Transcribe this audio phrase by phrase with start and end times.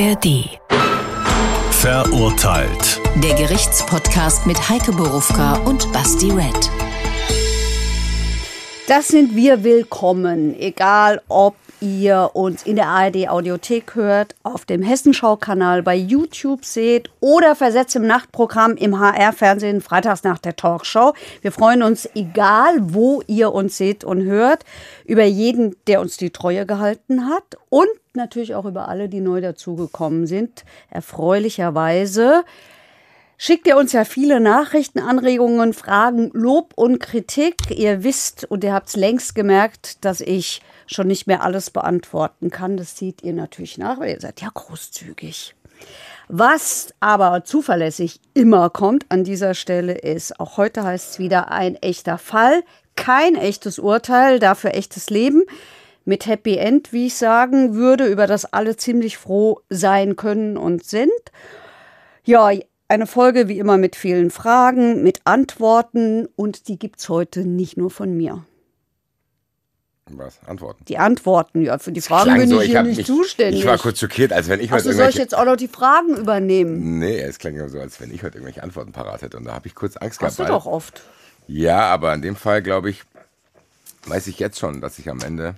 [0.00, 0.48] ARD.
[1.72, 3.02] Verurteilt.
[3.22, 6.70] Der Gerichtspodcast mit Heike Borufka und Basti Red.
[8.88, 14.82] Das sind wir willkommen, egal ob ihr uns in der ARD Audiothek hört, auf dem
[14.82, 21.14] Hessenschau-Kanal bei YouTube seht oder versetzt im Nachtprogramm im HR-Fernsehen freitags nach der Talkshow.
[21.42, 24.64] Wir freuen uns, egal wo ihr uns seht und hört,
[25.04, 29.40] über jeden, der uns die Treue gehalten hat und natürlich auch über alle, die neu
[29.40, 30.64] dazugekommen sind.
[30.90, 32.44] Erfreulicherweise
[33.36, 37.70] schickt ihr uns ja viele Nachrichten, Anregungen, Fragen, Lob und Kritik.
[37.70, 40.60] Ihr wisst und ihr habt es längst gemerkt, dass ich
[40.90, 42.76] schon nicht mehr alles beantworten kann.
[42.76, 45.54] Das seht ihr natürlich nach, weil ihr seid ja großzügig.
[46.28, 51.76] Was aber zuverlässig immer kommt an dieser Stelle ist, auch heute heißt es wieder ein
[51.76, 52.62] echter Fall,
[52.96, 55.44] kein echtes Urteil, dafür echtes Leben
[56.04, 60.84] mit Happy End, wie ich sagen würde, über das alle ziemlich froh sein können und
[60.84, 61.10] sind.
[62.24, 62.50] Ja,
[62.88, 67.76] eine Folge wie immer mit vielen Fragen, mit Antworten und die gibt es heute nicht
[67.76, 68.44] nur von mir.
[70.18, 70.38] Was?
[70.46, 70.84] Antworten?
[70.86, 73.60] Die Antworten, ja, für die Fragen bin so, ich hier nicht mich- zuständig.
[73.60, 76.16] Ich war kurz schockiert, als wenn ich heute soll ich jetzt auch noch die Fragen
[76.16, 76.98] übernehmen?
[76.98, 79.36] Nee, es klang ja so, als wenn ich heute irgendwelche Antworten parat hätte.
[79.36, 80.38] Und da habe ich kurz Angst gehabt.
[80.38, 81.02] Hast du doch oft.
[81.46, 83.02] Ja, aber in dem Fall, glaube ich,
[84.06, 85.54] weiß ich jetzt schon, dass ich am Ende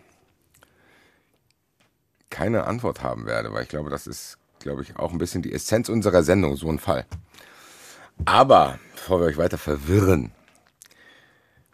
[2.30, 5.52] keine Antwort haben werde, weil ich glaube, das ist, glaube ich, auch ein bisschen die
[5.52, 7.04] Essenz unserer Sendung, so ein Fall.
[8.24, 10.30] Aber, bevor wir euch weiter verwirren,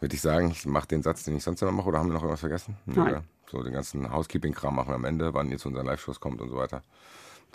[0.00, 2.14] würde ich sagen, ich mache den Satz, den ich sonst immer mache, oder haben wir
[2.14, 2.76] noch irgendwas vergessen?
[2.86, 3.08] Nein.
[3.08, 3.24] oder?
[3.50, 6.50] So, den ganzen Housekeeping-Kram machen wir am Ende, wann ihr zu unseren Live-Shows kommt und
[6.50, 6.82] so weiter.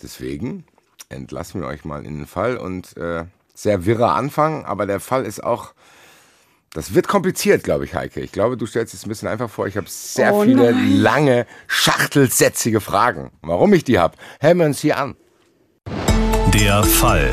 [0.02, 0.66] Deswegen
[1.09, 5.25] entlassen wir euch mal in den Fall und äh, sehr wirrer Anfang, aber der Fall
[5.25, 5.73] ist auch,
[6.71, 8.21] das wird kompliziert, glaube ich, Heike.
[8.21, 9.67] Ich glaube, du stellst es ein bisschen einfach vor.
[9.67, 10.97] Ich habe sehr Oh viele nein.
[10.97, 13.30] lange, schachtelsätzige Fragen.
[13.44, 15.16] Warum ich die habe, hören wir uns hier an.
[16.52, 17.30] Der Fall.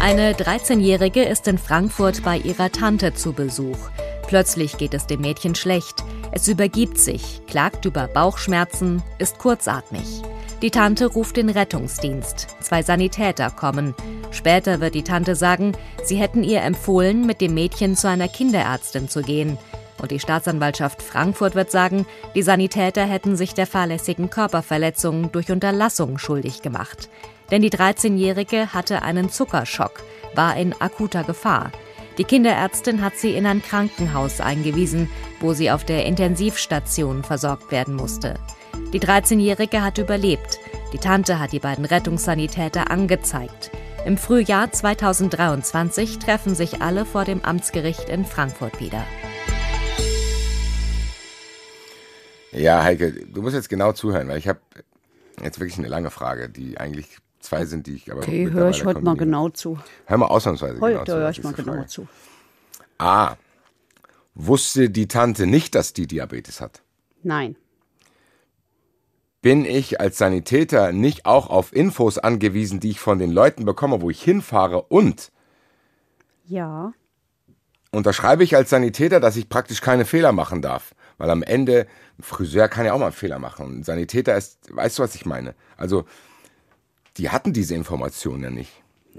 [0.00, 3.78] Eine 13-Jährige ist in Frankfurt bei ihrer Tante zu Besuch.
[4.26, 6.04] Plötzlich geht es dem Mädchen schlecht.
[6.32, 10.22] Es übergibt sich, klagt über Bauchschmerzen, ist kurzatmig.
[10.62, 12.48] Die Tante ruft den Rettungsdienst.
[12.60, 13.94] Zwei Sanitäter kommen.
[14.30, 15.72] Später wird die Tante sagen,
[16.02, 19.58] sie hätten ihr empfohlen, mit dem Mädchen zu einer Kinderärztin zu gehen.
[19.98, 26.18] Und die Staatsanwaltschaft Frankfurt wird sagen, die Sanitäter hätten sich der fahrlässigen Körperverletzung durch Unterlassung
[26.18, 27.08] schuldig gemacht.
[27.50, 30.02] Denn die 13-Jährige hatte einen Zuckerschock,
[30.34, 31.70] war in akuter Gefahr.
[32.18, 35.10] Die Kinderärztin hat sie in ein Krankenhaus eingewiesen,
[35.40, 38.36] wo sie auf der Intensivstation versorgt werden musste.
[38.94, 40.58] Die 13-Jährige hat überlebt.
[40.94, 43.70] Die Tante hat die beiden Rettungssanitäter angezeigt.
[44.06, 49.04] Im Frühjahr 2023 treffen sich alle vor dem Amtsgericht in Frankfurt wieder.
[52.52, 54.60] Ja, Heike, du musst jetzt genau zuhören, weil ich habe
[55.42, 58.20] jetzt wirklich eine lange Frage, die eigentlich zwei sind, die ich aber.
[58.20, 59.78] Okay, höre ich heute mal genau zu.
[60.06, 61.12] Hör mal ausnahmsweise Heute genau zu.
[61.12, 61.86] höre was ich mal genau Frage.
[61.86, 62.08] zu.
[62.98, 63.36] A.
[64.34, 66.82] Wusste die Tante nicht, dass die Diabetes hat?
[67.22, 67.56] Nein.
[69.42, 74.02] Bin ich als Sanitäter nicht auch auf Infos angewiesen, die ich von den Leuten bekomme,
[74.02, 74.82] wo ich hinfahre?
[74.82, 75.30] Und
[76.46, 76.92] Ja.
[77.92, 80.94] unterschreibe ich als Sanitäter, dass ich praktisch keine Fehler machen darf?
[81.18, 81.86] Weil am Ende,
[82.18, 83.66] ein Friseur kann ja auch mal einen Fehler machen.
[83.66, 85.54] Und ein Sanitäter ist, weißt du, was ich meine?
[85.78, 86.04] Also,
[87.18, 88.70] die hatten diese Informationen ja nicht.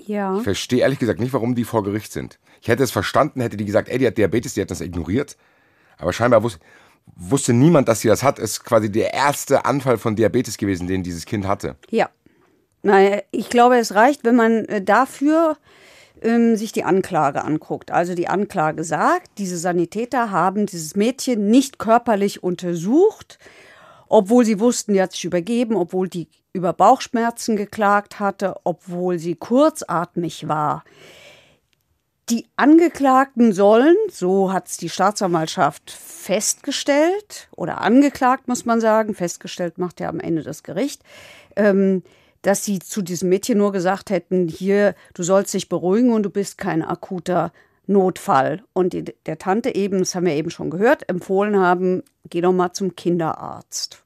[0.06, 0.38] Ja.
[0.38, 2.40] Ich verstehe ehrlich gesagt nicht, warum die vor Gericht sind.
[2.62, 5.38] Ich hätte es verstanden, hätte die gesagt, ey, die hat Diabetes, die hat das ignoriert.
[5.98, 6.60] Aber scheinbar wus
[7.16, 8.38] wusste niemand, dass sie das hat.
[8.38, 11.76] Ist quasi der erste Anfall von Diabetes gewesen, den dieses Kind hatte.
[11.90, 12.10] Ja.
[12.84, 15.58] Naja, ich glaube, es reicht, wenn man äh, dafür
[16.22, 17.92] ähm, sich die Anklage anguckt.
[17.92, 23.40] Also die Anklage sagt, diese Sanitäter haben dieses Mädchen nicht körperlich untersucht,
[24.10, 29.36] obwohl sie wussten, die hat sich übergeben, obwohl die über Bauchschmerzen geklagt hatte, obwohl sie
[29.36, 30.84] kurzatmig war.
[32.30, 39.78] Die Angeklagten sollen, so hat es die Staatsanwaltschaft festgestellt, oder angeklagt muss man sagen, festgestellt
[39.78, 41.04] macht ja am Ende das Gericht,
[41.56, 42.04] ähm,
[42.42, 46.30] dass sie zu diesem Mädchen nur gesagt hätten, hier, du sollst dich beruhigen und du
[46.30, 47.54] bist kein akuter
[47.86, 48.62] Notfall.
[48.74, 52.52] Und die, der Tante eben, das haben wir eben schon gehört, empfohlen haben, geh doch
[52.52, 54.04] mal zum Kinderarzt.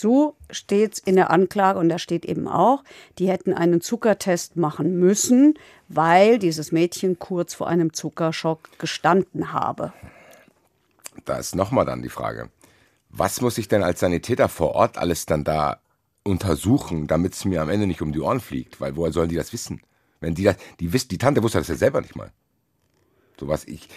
[0.00, 2.84] So steht es in der Anklage und da steht eben auch,
[3.18, 5.58] die hätten einen Zuckertest machen müssen,
[5.88, 9.92] weil dieses Mädchen kurz vor einem Zuckerschock gestanden habe.
[11.26, 12.48] Da ist nochmal dann die Frage,
[13.10, 15.80] was muss ich denn als Sanitäter vor Ort alles dann da
[16.22, 18.80] untersuchen, damit es mir am Ende nicht um die Ohren fliegt?
[18.80, 19.82] Weil woher sollen die das wissen?
[20.20, 22.32] Wenn die das, die wissen, die Tante wusste das ja selber nicht mal.
[23.38, 23.90] So was ich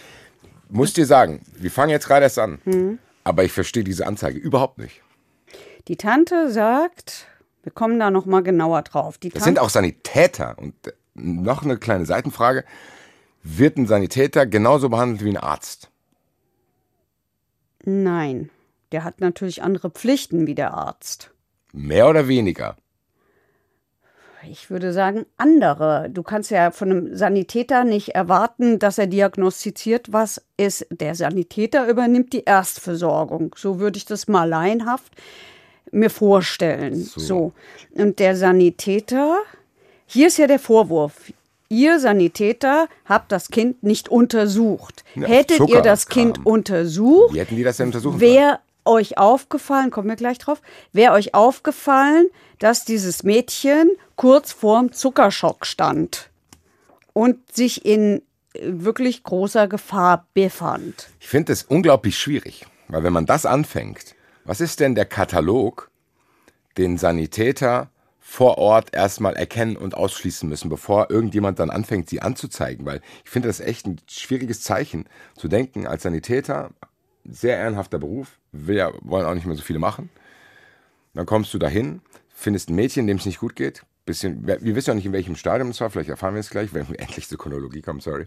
[0.68, 2.58] muss dir sagen, wir fangen jetzt gerade erst an,
[3.22, 5.00] aber ich verstehe diese Anzeige überhaupt nicht.
[5.88, 7.26] Die Tante sagt,
[7.62, 9.18] Wir kommen da noch mal genauer drauf.
[9.18, 10.56] Die das sind auch Sanitäter.
[10.58, 12.64] Und äh, noch eine kleine Seitenfrage.
[13.42, 15.90] Wird ein Sanitäter genauso behandelt wie ein Arzt?
[17.84, 18.50] Nein.
[18.92, 21.30] Der hat natürlich andere Pflichten wie der Arzt.
[21.72, 22.76] Mehr oder weniger?
[24.50, 26.08] Ich würde sagen, andere.
[26.10, 30.86] Du kannst ja von einem Sanitäter nicht erwarten, dass er diagnostiziert, was ist.
[30.90, 33.54] Der Sanitäter übernimmt die Erstversorgung.
[33.58, 35.12] So würde ich das mal laienhaft
[35.94, 37.02] mir vorstellen.
[37.02, 37.20] So.
[37.20, 37.52] so.
[37.92, 39.38] Und der Sanitäter,
[40.06, 41.32] hier ist ja der Vorwurf.
[41.68, 45.04] Ihr Sanitäter habt das Kind nicht untersucht.
[45.14, 48.20] Ja, Hättet ihr das Kind untersucht, Wie hätten die das denn untersucht?
[48.20, 50.60] Wäre euch aufgefallen, kommen wir gleich drauf,
[50.92, 56.28] wäre euch aufgefallen, dass dieses Mädchen kurz vorm Zuckerschock stand
[57.12, 58.22] und sich in
[58.60, 61.08] wirklich großer Gefahr befand.
[61.18, 64.13] Ich finde es unglaublich schwierig, weil wenn man das anfängt,
[64.44, 65.90] was ist denn der Katalog,
[66.76, 72.84] den Sanitäter vor Ort erstmal erkennen und ausschließen müssen, bevor irgendjemand dann anfängt, sie anzuzeigen?
[72.84, 75.06] Weil ich finde das echt ein schwieriges Zeichen,
[75.36, 76.70] zu denken, als Sanitäter,
[77.24, 80.10] sehr ehrenhafter Beruf, will ja, wollen auch nicht mehr so viele machen.
[81.14, 82.00] Dann kommst du dahin,
[82.34, 83.84] findest ein Mädchen, dem es nicht gut geht.
[84.04, 86.74] Bisschen, wir wissen ja nicht, in welchem Stadium es war, vielleicht erfahren wir es gleich,
[86.74, 88.26] wenn wir endlich zur Chronologie kommen, sorry.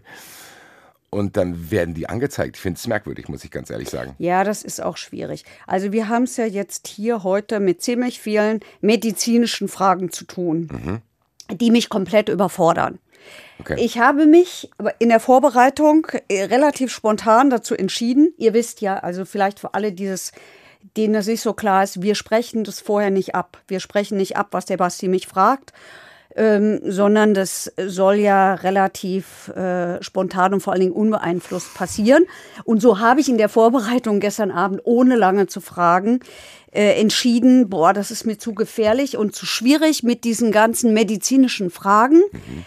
[1.10, 2.56] Und dann werden die angezeigt.
[2.56, 4.14] Ich finde es merkwürdig, muss ich ganz ehrlich sagen.
[4.18, 5.44] Ja, das ist auch schwierig.
[5.66, 10.68] Also wir haben es ja jetzt hier heute mit ziemlich vielen medizinischen Fragen zu tun,
[10.70, 11.56] mhm.
[11.56, 12.98] die mich komplett überfordern.
[13.58, 13.76] Okay.
[13.78, 18.32] Ich habe mich in der Vorbereitung äh, relativ spontan dazu entschieden.
[18.36, 20.32] Ihr wisst ja, also vielleicht für alle dieses
[20.96, 23.58] denen das nicht so klar ist, wir sprechen das vorher nicht ab.
[23.66, 25.72] Wir sprechen nicht ab, was der Basti mich fragt,
[26.36, 32.24] ähm, sondern das soll ja relativ äh, spontan und vor allen Dingen unbeeinflusst passieren.
[32.64, 36.20] Und so habe ich in der Vorbereitung gestern Abend, ohne lange zu fragen,
[36.70, 41.70] äh, entschieden, boah, das ist mir zu gefährlich und zu schwierig mit diesen ganzen medizinischen
[41.70, 42.22] Fragen.
[42.32, 42.64] Mhm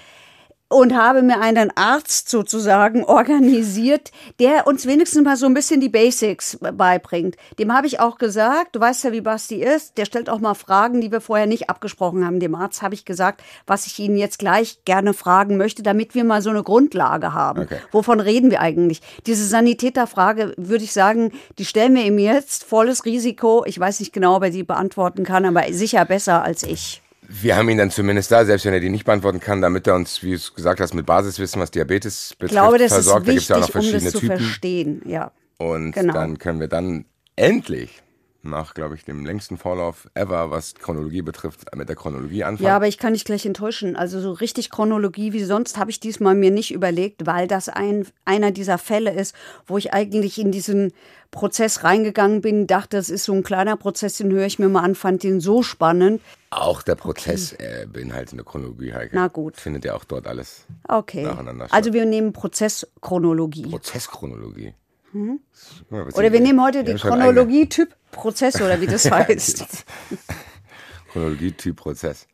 [0.72, 5.90] und habe mir einen Arzt sozusagen organisiert, der uns wenigstens mal so ein bisschen die
[5.90, 7.36] Basics beibringt.
[7.60, 10.54] Dem habe ich auch gesagt, du weißt ja, wie Basti ist, der stellt auch mal
[10.54, 12.40] Fragen, die wir vorher nicht abgesprochen haben.
[12.40, 16.24] Dem Arzt habe ich gesagt, was ich ihn jetzt gleich gerne fragen möchte, damit wir
[16.24, 17.64] mal so eine Grundlage haben.
[17.64, 17.80] Okay.
[17.92, 19.02] Wovon reden wir eigentlich?
[19.26, 23.66] Diese Sanitäterfrage, würde ich sagen, die stellen wir ihm jetzt volles Risiko.
[23.66, 27.02] Ich weiß nicht genau, ob er sie beantworten kann, aber sicher besser als ich.
[27.34, 29.96] Wir haben ihn dann zumindest da, selbst wenn er die nicht beantworten kann, damit er
[29.96, 33.28] uns, wie du es gesagt hast, mit Basiswissen, was Diabetes betrifft, ich glaube, das versorgt.
[33.28, 34.38] Ist wichtig, da gibt es ja auch noch verschiedene um das Typen.
[34.38, 35.02] Zu verstehen.
[35.06, 35.32] Ja.
[35.58, 36.14] Und genau.
[36.14, 37.06] dann können wir dann
[37.36, 38.02] endlich
[38.44, 42.68] nach, glaube ich, dem längsten Vorlauf ever, was Chronologie betrifft, mit der Chronologie anfangen.
[42.68, 43.96] Ja, aber ich kann dich gleich enttäuschen.
[43.96, 48.08] Also so richtig Chronologie wie sonst habe ich diesmal mir nicht überlegt, weil das ein,
[48.26, 49.36] einer dieser Fälle ist,
[49.68, 50.92] wo ich eigentlich in diesen
[51.30, 54.82] Prozess reingegangen bin, dachte, das ist so ein kleiner Prozess, den höre ich mir mal
[54.82, 56.22] an, fand den so spannend.
[56.54, 57.84] Auch der Prozess okay.
[57.84, 59.16] äh, beinhaltet eine Chronologie, Heike.
[59.16, 59.56] Na gut.
[59.56, 61.24] Findet ja auch dort alles okay.
[61.24, 61.78] nacheinander statt.
[61.78, 63.68] Also wir nehmen Prozesschronologie.
[63.68, 64.74] Prozesschronologie.
[65.14, 65.40] Mhm.
[65.90, 69.86] Oder wir nehmen heute die Chronologie-Typ Prozess oder wie das heißt.
[71.14, 72.28] Chronologie-Typ Prozess.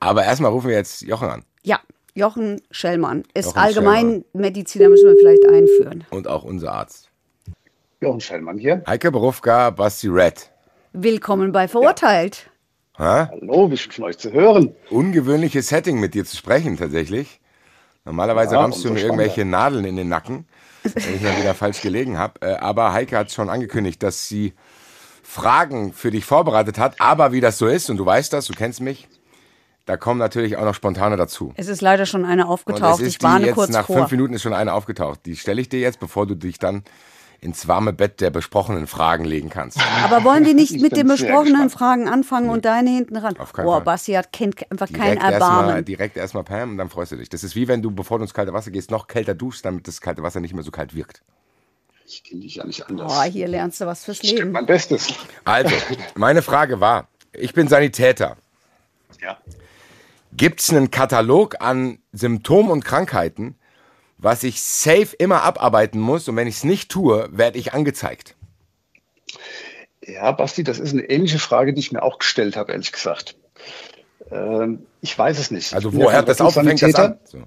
[0.00, 1.44] Aber erstmal rufen wir jetzt Jochen an.
[1.62, 1.78] Ja,
[2.14, 6.04] Jochen Schellmann ist Allgemeinmediziner, müssen wir vielleicht einführen.
[6.10, 7.10] Und auch unser Arzt.
[8.00, 8.82] Jochen Schellmann hier.
[8.88, 10.50] Heike Berufka, Basti Red.
[10.92, 12.46] Willkommen bei Verurteilt.
[12.46, 12.51] Ja.
[12.94, 14.74] Hallo, wie schön von euch zu hören.
[14.90, 17.40] Ungewöhnliches Setting mit dir zu sprechen, tatsächlich.
[18.04, 20.46] Normalerweise ja, rammst du mir irgendwelche Nadeln in den Nacken,
[20.82, 22.40] wenn ich mal wieder falsch gelegen habe.
[22.42, 24.52] Äh, aber Heike hat schon angekündigt, dass sie
[25.22, 27.00] Fragen für dich vorbereitet hat.
[27.00, 29.08] Aber wie das so ist, und du weißt das, du kennst mich,
[29.86, 31.54] da kommen natürlich auch noch spontane dazu.
[31.56, 32.82] Es ist leider schon eine aufgetaucht.
[32.82, 33.96] Und es ist ich warne jetzt, kurz nach vor.
[33.96, 35.20] fünf Minuten ist schon eine aufgetaucht.
[35.24, 36.84] Die stelle ich dir jetzt, bevor du dich dann
[37.42, 39.78] ins warme Bett der besprochenen Fragen legen kannst.
[40.04, 42.52] Aber wollen wir nicht mit den besprochenen Fragen anfangen nee.
[42.52, 43.36] und deine hinten ran?
[43.36, 43.84] Auf keinen Boah, Fall.
[43.84, 45.64] Basti hat kennt einfach direkt kein Erbarmen.
[45.64, 47.28] Erst mal, direkt erstmal Pam und dann freust du dich.
[47.28, 49.88] Das ist wie wenn du, bevor du ins kalte Wasser gehst, noch kälter duschst, damit
[49.88, 51.22] das kalte Wasser nicht mehr so kalt wirkt.
[52.06, 53.12] Ich kenne dich ja nicht anders.
[53.12, 54.36] Boah, hier lernst du was fürs Leben.
[54.36, 55.12] Stimmt mein Bestes.
[55.44, 55.74] Also,
[56.14, 58.36] meine Frage war, ich bin Sanitäter.
[59.20, 59.38] Ja.
[60.32, 63.56] Gibt es einen Katalog an Symptomen und Krankheiten,
[64.22, 68.36] was ich safe immer abarbeiten muss und wenn ich es nicht tue, werde ich angezeigt.
[70.04, 73.36] Ja, Basti, das ist eine ähnliche Frage, die ich mir auch gestellt habe, ehrlich gesagt.
[74.30, 75.74] Ähm, ich weiß es nicht.
[75.74, 77.18] Also woher ja das auf, fängt das an?
[77.24, 77.42] So.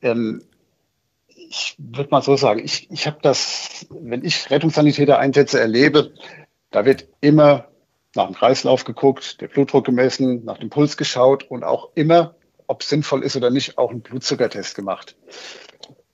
[0.00, 0.42] Ähm,
[1.26, 6.12] ich würde mal so sagen, ich, ich habe das, wenn ich Rettungssanitäter einsetze, erlebe,
[6.70, 7.68] da wird immer
[8.14, 12.34] nach dem Kreislauf geguckt, der Blutdruck gemessen, nach dem Puls geschaut und auch immer
[12.68, 15.16] ob es sinnvoll ist oder nicht, auch einen Blutzuckertest gemacht.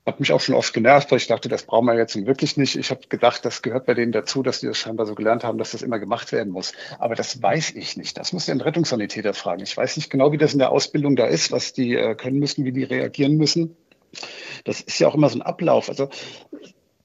[0.05, 2.75] hat mich auch schon oft genervt, weil ich dachte, das brauchen wir jetzt wirklich nicht.
[2.75, 5.57] Ich habe gedacht, das gehört bei denen dazu, dass die das scheinbar so gelernt haben,
[5.57, 6.73] dass das immer gemacht werden muss.
[6.99, 8.17] Aber das weiß ich nicht.
[8.17, 9.63] Das muss der Rettungssanitäter fragen.
[9.63, 12.39] Ich weiß nicht genau, wie das in der Ausbildung da ist, was die äh, können
[12.39, 13.75] müssen, wie die reagieren müssen.
[14.63, 15.89] Das ist ja auch immer so ein Ablauf.
[15.89, 16.09] Also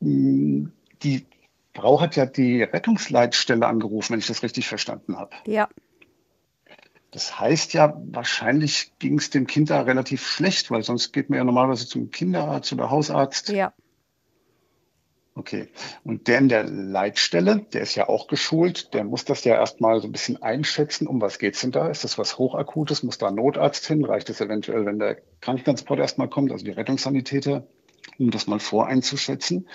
[0.01, 0.71] mh,
[1.03, 1.27] die
[1.75, 5.31] Frau hat ja die Rettungsleitstelle angerufen, wenn ich das richtig verstanden habe.
[5.47, 5.69] Ja.
[7.11, 11.39] Das heißt ja, wahrscheinlich ging es dem Kind da relativ schlecht, weil sonst geht man
[11.39, 13.49] ja normalerweise zum Kinderarzt oder Hausarzt.
[13.49, 13.73] Ja.
[15.35, 15.69] Okay.
[16.05, 20.01] Und der in der Leitstelle, der ist ja auch geschult, der muss das ja erstmal
[20.01, 21.89] so ein bisschen einschätzen, um was geht's denn da?
[21.89, 23.03] Ist das was Hochakutes?
[23.03, 24.05] Muss da ein Notarzt hin?
[24.05, 27.67] Reicht es eventuell, wenn der Krankentransport erstmal kommt, also die Rettungssanitäter,
[28.19, 29.69] um das mal voreinzuschätzen?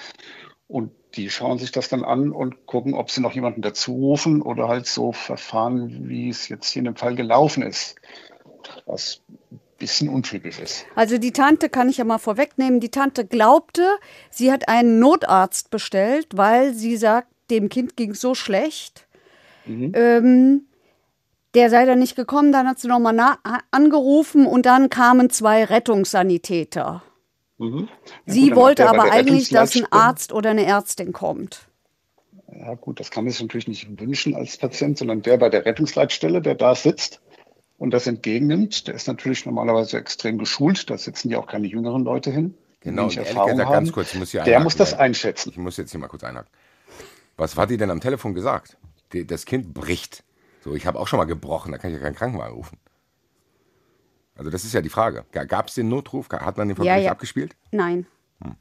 [0.68, 4.41] Und die schauen sich das dann an und gucken, ob sie noch jemanden dazu rufen
[4.41, 7.95] oder halt so verfahren, wie es jetzt hier in dem Fall gelaufen ist.
[8.86, 10.86] Was ein bisschen untypisch ist.
[10.95, 12.79] Also die Tante kann ich ja mal vorwegnehmen.
[12.79, 13.88] Die Tante glaubte,
[14.29, 19.07] sie hat einen Notarzt bestellt, weil sie sagt, dem Kind ging so schlecht.
[19.65, 19.91] Mhm.
[19.95, 20.67] Ähm,
[21.53, 23.38] der sei dann nicht gekommen, dann hat sie nochmal
[23.72, 27.01] angerufen und dann kamen zwei Rettungssanitäter.
[27.57, 27.88] Mhm.
[28.25, 31.67] Ja, Sie gut, wollte aber eigentlich, dass ein Arzt oder eine Ärztin kommt.
[32.51, 35.65] Ja gut, das kann man sich natürlich nicht wünschen als Patient, sondern der bei der
[35.65, 37.21] Rettungsleitstelle, der da sitzt
[37.77, 40.89] und das entgegennimmt, der ist natürlich normalerweise extrem geschult.
[40.89, 42.55] Da sitzen ja auch keine jüngeren Leute hin.
[42.81, 45.50] Genau, und Erfahrung gesagt, ganz kurz, ich muss hier der muss das einschätzen.
[45.50, 46.50] Ich muss jetzt hier mal kurz einhaken.
[47.35, 48.77] Was hat die denn am Telefon gesagt?
[49.12, 50.24] das Kind bricht.
[50.62, 52.77] So, ich habe auch schon mal gebrochen, da kann ich ja keinen Krankenwagen rufen.
[54.36, 55.25] Also das ist ja die Frage.
[55.32, 56.30] Gab es den Notruf?
[56.30, 57.12] Hat man den von ja, ja.
[57.12, 57.56] abgespielt?
[57.72, 58.06] Nein.
[58.44, 58.56] Hm.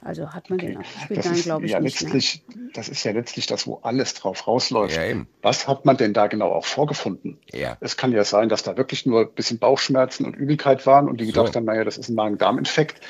[0.00, 0.68] Also hat man okay.
[0.68, 1.24] den abgespielt?
[1.24, 2.00] Nein, glaube ich ja nicht.
[2.00, 4.96] Letztlich, Das ist ja letztlich das, wo alles drauf rausläuft.
[4.96, 5.26] Ja, eben.
[5.40, 7.38] Was hat man denn da genau auch vorgefunden?
[7.52, 7.78] Ja.
[7.80, 11.20] Es kann ja sein, dass da wirklich nur ein bisschen Bauchschmerzen und Übelkeit waren und
[11.20, 11.32] die so.
[11.32, 13.00] gedacht haben, naja, das ist ein Magen-Darm-Infekt.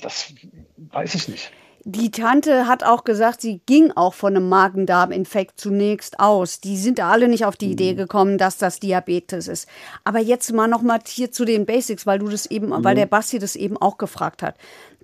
[0.00, 0.32] Das
[0.76, 1.50] weiß ich nicht.
[1.84, 6.60] Die Tante hat auch gesagt, sie ging auch von einem Magen-Darm-Infekt zunächst aus.
[6.60, 7.72] Die sind alle nicht auf die mhm.
[7.72, 9.68] Idee gekommen, dass das Diabetes ist.
[10.04, 12.84] Aber jetzt mal noch mal hier zu den Basics, weil du das eben, mhm.
[12.84, 14.54] weil der Basti das eben auch gefragt hat.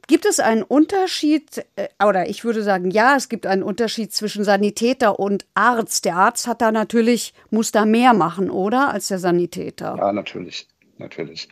[0.07, 4.45] Gibt es einen Unterschied, äh, oder ich würde sagen, ja, es gibt einen Unterschied zwischen
[4.45, 6.05] Sanitäter und Arzt.
[6.05, 8.91] Der Arzt hat da natürlich, muss da mehr machen, oder?
[8.91, 9.97] Als der Sanitäter.
[9.99, 10.69] Ja, natürlich,
[10.99, 11.49] natürlich.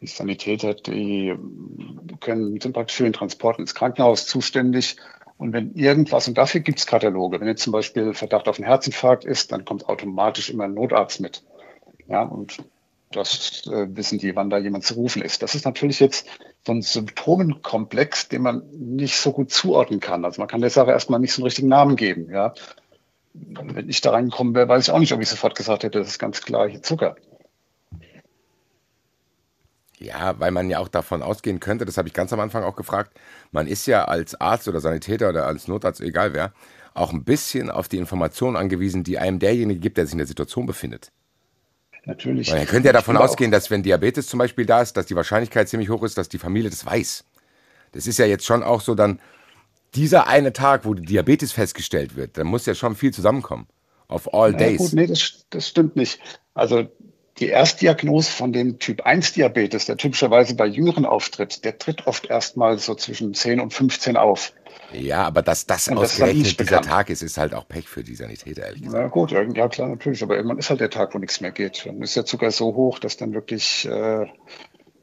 [0.00, 1.34] Die Sanitäter, die
[2.20, 4.96] können, sind praktisch für den Transport ins Krankenhaus zuständig.
[5.36, 8.66] Und wenn irgendwas, und dafür gibt es Kataloge, wenn jetzt zum Beispiel Verdacht auf einen
[8.66, 11.42] Herzinfarkt ist, dann kommt automatisch immer ein Notarzt mit.
[12.08, 12.58] Ja, und
[13.12, 15.42] das äh, wissen die, wann da jemand zu rufen ist.
[15.42, 16.26] Das ist natürlich jetzt
[16.64, 20.24] so ein Symptomenkomplex, den man nicht so gut zuordnen kann.
[20.24, 22.30] Also man kann der Sache erstmal nicht so einen richtigen Namen geben.
[22.30, 22.54] Ja.
[23.32, 26.08] Wenn ich da reingekommen wäre, weiß ich auch nicht, ob ich sofort gesagt hätte, das
[26.08, 27.16] ist ganz klar hier Zucker.
[30.02, 32.74] Ja, weil man ja auch davon ausgehen könnte, das habe ich ganz am Anfang auch
[32.74, 33.12] gefragt,
[33.52, 36.52] man ist ja als Arzt oder Sanitäter oder als Notarzt, egal wer,
[36.94, 40.26] auch ein bisschen auf die Informationen angewiesen, die einem derjenige gibt, der sich in der
[40.26, 41.12] Situation befindet.
[42.06, 42.50] Natürlich.
[42.50, 45.68] Man könnte ja davon ausgehen, dass wenn Diabetes zum Beispiel da ist, dass die Wahrscheinlichkeit
[45.68, 47.24] ziemlich hoch ist, dass die Familie das weiß.
[47.92, 49.20] Das ist ja jetzt schon auch so dann
[49.94, 53.66] dieser eine Tag, wo die Diabetes festgestellt wird, da muss ja schon viel zusammenkommen.
[54.08, 54.78] Auf all days.
[54.78, 56.18] Gut, nee, das, das stimmt nicht.
[56.54, 56.88] Also
[57.40, 62.26] die Erstdiagnose von dem Typ 1 Diabetes, der typischerweise bei Jüngeren auftritt, der tritt oft
[62.26, 64.52] erstmal so zwischen 10 und 15 auf.
[64.92, 68.02] Ja, aber dass das und ausgerechnet das dieser Tag ist, ist halt auch Pech für
[68.02, 69.02] die Sanitäter, ehrlich gesagt.
[69.02, 70.22] Na gut, ja klar, natürlich.
[70.22, 71.86] Aber irgendwann ist halt der Tag, wo nichts mehr geht.
[71.86, 74.26] Dann ist der Zucker so hoch, dass dann wirklich äh,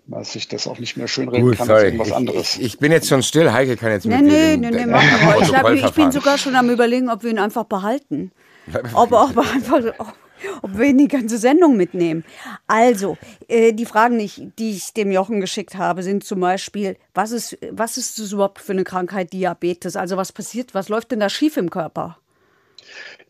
[0.06, 1.79] man sich das auch nicht mehr schönreden Gut, kann sorry.
[1.79, 2.56] als irgendwas anderes.
[2.58, 5.01] Ich, ich, bin jetzt schon still, Heike kann jetzt nee, mit Nee, nee, nee, mach
[5.22, 5.41] mal.
[5.41, 8.32] Ich, glaub, ich bin sogar schon am überlegen, ob wir ihn einfach behalten.
[8.94, 9.82] ob, ob einfach...
[10.00, 10.13] Ob,
[10.62, 12.24] ob wir in die ganze Sendung mitnehmen.
[12.67, 13.17] Also,
[13.48, 17.32] äh, die Fragen, die ich, die ich dem Jochen geschickt habe, sind zum Beispiel, was
[17.32, 19.96] ist, was ist das überhaupt für eine Krankheit Diabetes?
[19.96, 22.17] Also was passiert, was läuft denn da schief im Körper?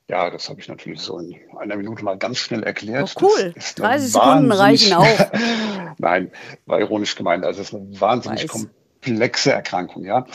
[0.10, 3.14] Ja, das habe ich natürlich so in einer Minute mal ganz schnell erklärt.
[3.18, 3.54] Oh, cool.
[3.76, 5.06] 30 Sekunden reichen auch.
[5.98, 6.32] Nein,
[6.66, 7.44] war ironisch gemeint.
[7.44, 8.68] Also es ist eine wahnsinnig Weiß.
[9.02, 10.06] komplexe Erkrankung.
[10.06, 10.26] Ja.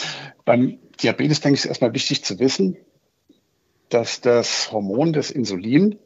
[0.45, 2.77] Beim Diabetes denke ich, ist erstmal wichtig zu wissen,
[3.89, 5.99] dass das Hormon des Insulin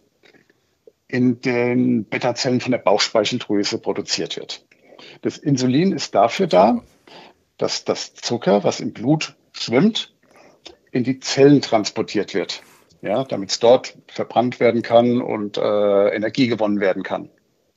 [1.09, 4.65] in den Beta-Zellen von der Bauchspeicheldrüse produziert wird.
[5.23, 6.83] Das Insulin ist dafür da,
[7.59, 10.15] dass das Zucker, was im Blut schwimmt,
[10.91, 12.63] in die Zellen transportiert wird,
[13.03, 17.31] ja, damit es dort verbrannt werden kann und äh, Energie gewonnen werden kann.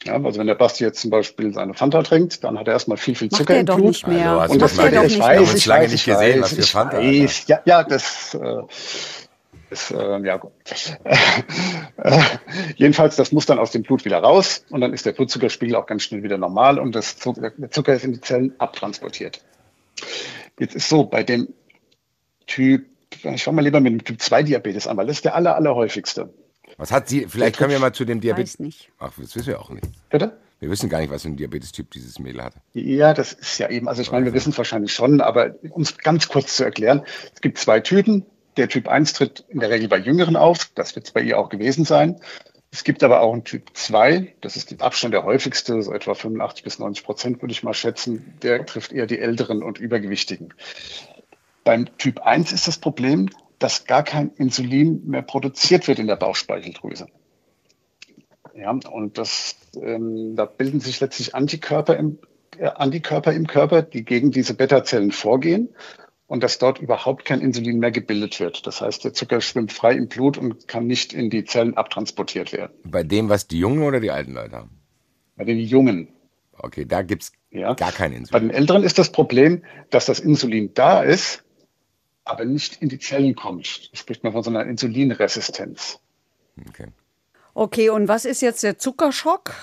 [0.06, 2.98] Ja, also wenn der Basti jetzt zum Beispiel seine Fanta trinkt, dann hat er erstmal
[2.98, 3.80] viel, viel Zucker Macht im Blut.
[3.80, 4.32] Doch nicht mehr.
[4.32, 5.56] Also, und das macht er doch nicht weiß, mehr.
[5.58, 6.98] Ich lange nicht gesehen, was für Fanta.
[7.00, 8.62] Weiß, ja, ja, das äh,
[9.70, 10.42] ist, äh, ja.
[12.76, 15.86] Jedenfalls, das muss dann aus dem Blut wieder raus und dann ist der Blutzuckerspiegel auch
[15.86, 19.42] ganz schnell wieder normal und das Zucker, der Zucker ist in die Zellen abtransportiert.
[20.60, 21.54] Jetzt ist so, bei dem
[22.48, 25.36] Typ, ich fange mal lieber mit dem Typ 2 Diabetes an, weil das ist der
[25.36, 26.34] aller, allerhäufigste.
[26.78, 28.54] Was hat sie, vielleicht können wir mal zu dem Diabetes.
[28.54, 28.92] Weiß nicht.
[29.00, 29.88] Ach, das wissen wir auch nicht.
[30.10, 30.38] Bitte?
[30.60, 32.60] Wir wissen gar nicht, was für ein Diabetestyp dieses Mädel hatte.
[32.74, 35.84] Ja, das ist ja eben, also ich meine, wir wissen es wahrscheinlich schon, aber um
[35.84, 38.26] es ganz kurz zu erklären, es gibt zwei Typen.
[38.60, 41.40] Der Typ 1 tritt in der Regel bei Jüngeren auf, das wird es bei ihr
[41.40, 42.20] auch gewesen sein.
[42.72, 46.14] Es gibt aber auch einen Typ 2, das ist mit Abstand der häufigste, so etwa
[46.14, 50.54] 85 bis 90 Prozent würde ich mal schätzen, der trifft eher die Älteren und Übergewichtigen.
[51.64, 56.18] Beim Typ 1 ist das Problem, dass gar kein Insulin mehr produziert wird in der
[56.18, 57.08] Bauchspeicheldrüse.
[58.54, 62.20] Ja, und das, ähm, da bilden sich letztlich Antikörper im,
[62.58, 65.70] äh, Antikörper im Körper, die gegen diese Beta-Zellen vorgehen
[66.30, 68.66] und dass dort überhaupt kein Insulin mehr gebildet wird.
[68.68, 72.54] Das heißt, der Zucker schwimmt frei im Blut und kann nicht in die Zellen abtransportiert
[72.54, 72.72] werden.
[72.86, 74.80] Bei dem, was die Jungen oder die alten Leute haben?
[75.36, 76.10] Bei den Jungen.
[76.54, 77.74] Okay, da gibt's Ja.
[77.74, 78.48] gar kein Bei Insulin.
[78.50, 81.44] den Älteren ist das Problem, dass das Insulin da ist,
[82.26, 83.90] aber nicht in die Zellen kommt.
[83.92, 86.00] Da spricht man von so einer Insulinresistenz.
[86.70, 86.88] Okay.
[87.56, 89.56] Okay, und was ist jetzt der Zuckerschock?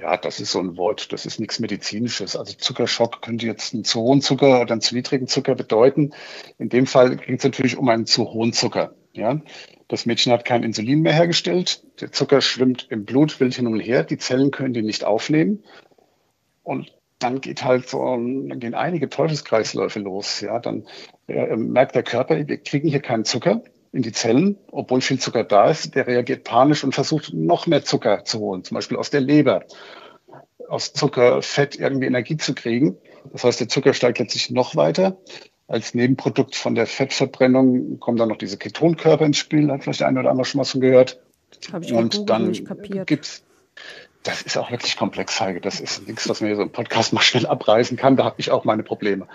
[0.00, 2.36] Ja, das ist so ein Wort, das ist nichts Medizinisches.
[2.36, 6.12] Also Zuckerschock könnte jetzt einen zu hohen Zucker oder einen zu niedrigen Zucker bedeuten.
[6.56, 8.94] In dem Fall geht es natürlich um einen zu hohen Zucker.
[9.12, 9.40] Ja?
[9.88, 11.82] Das Mädchen hat kein Insulin mehr hergestellt.
[12.00, 14.04] Der Zucker schwimmt im Blut, will hin und her.
[14.04, 15.64] Die Zellen können den nicht aufnehmen.
[16.62, 20.40] Und dann geht halt so, dann gehen einige Teufelskreisläufe los.
[20.40, 20.86] Ja, dann
[21.26, 25.44] äh, merkt der Körper, wir kriegen hier keinen Zucker in die Zellen, obwohl viel Zucker
[25.44, 25.94] da ist.
[25.94, 29.64] Der reagiert panisch und versucht noch mehr Zucker zu holen, zum Beispiel aus der Leber,
[30.68, 32.96] aus Zucker, Fett irgendwie Energie zu kriegen.
[33.32, 35.18] Das heißt, der Zucker steigt letztlich noch weiter.
[35.66, 40.08] Als Nebenprodukt von der Fettverbrennung kommen dann noch diese Ketonkörper ins Spiel, hat vielleicht der
[40.08, 41.20] eine oder andere schon mal von gehört.
[41.72, 43.06] Habe ich Und dann nicht kapiert.
[43.06, 43.42] gibt's
[44.22, 45.60] das ist auch wirklich komplex, Heike.
[45.60, 48.16] Das ist nichts, was man hier so im Podcast mal schnell abreißen kann.
[48.16, 49.26] Da habe ich auch meine Probleme.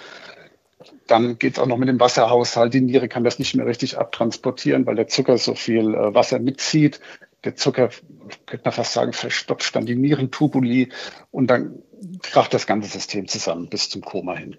[1.08, 2.74] Dann geht es auch noch mit dem Wasserhaushalt.
[2.74, 6.40] Die Niere kann das nicht mehr richtig abtransportieren, weil der Zucker so viel äh, Wasser
[6.40, 7.00] mitzieht.
[7.44, 7.90] Der Zucker,
[8.46, 10.92] könnte man fast sagen, verstopft dann die Nierentubuli
[11.32, 11.80] und dann
[12.22, 14.58] kracht das ganze System zusammen bis zum Koma hin.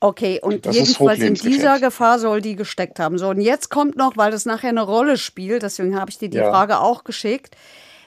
[0.00, 3.16] Okay, und Das ist jedenfalls in dieser Gefahr soll die gesteckt haben.
[3.16, 6.28] So, und jetzt kommt noch, weil das nachher eine Rolle spielt, deswegen habe ich dir
[6.28, 6.50] die Ja.
[6.50, 7.56] Frage auch geschickt.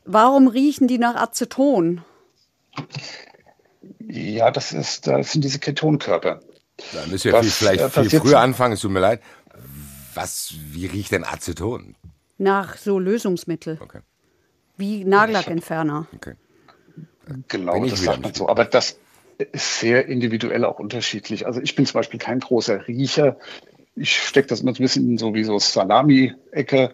[0.06, 2.04] Warum riechen die nach Aceton?
[4.08, 6.40] Ja, das ist, das sind diese Ketonkörper.
[6.94, 9.22] Da müssen wir Das, viel, vielleicht äh, viel passiert früher anfangen, es tut mir leid.
[10.14, 11.96] Was, wie riecht denn Aceton?
[12.38, 14.00] Nach so Lösungsmittel, Okay,
[14.78, 16.08] wie Nagellackentferner.
[16.16, 16.36] okay.
[17.48, 18.36] Genau, das sagt man nicht.
[18.38, 18.48] so.
[18.48, 19.00] Aber das
[19.38, 21.46] ist sehr individuell auch unterschiedlich.
[21.46, 23.38] Also ich bin zum Beispiel kein großer Riecher.
[23.96, 26.94] Ich stecke das immer so ein bisschen in so wie so Salami-Ecke.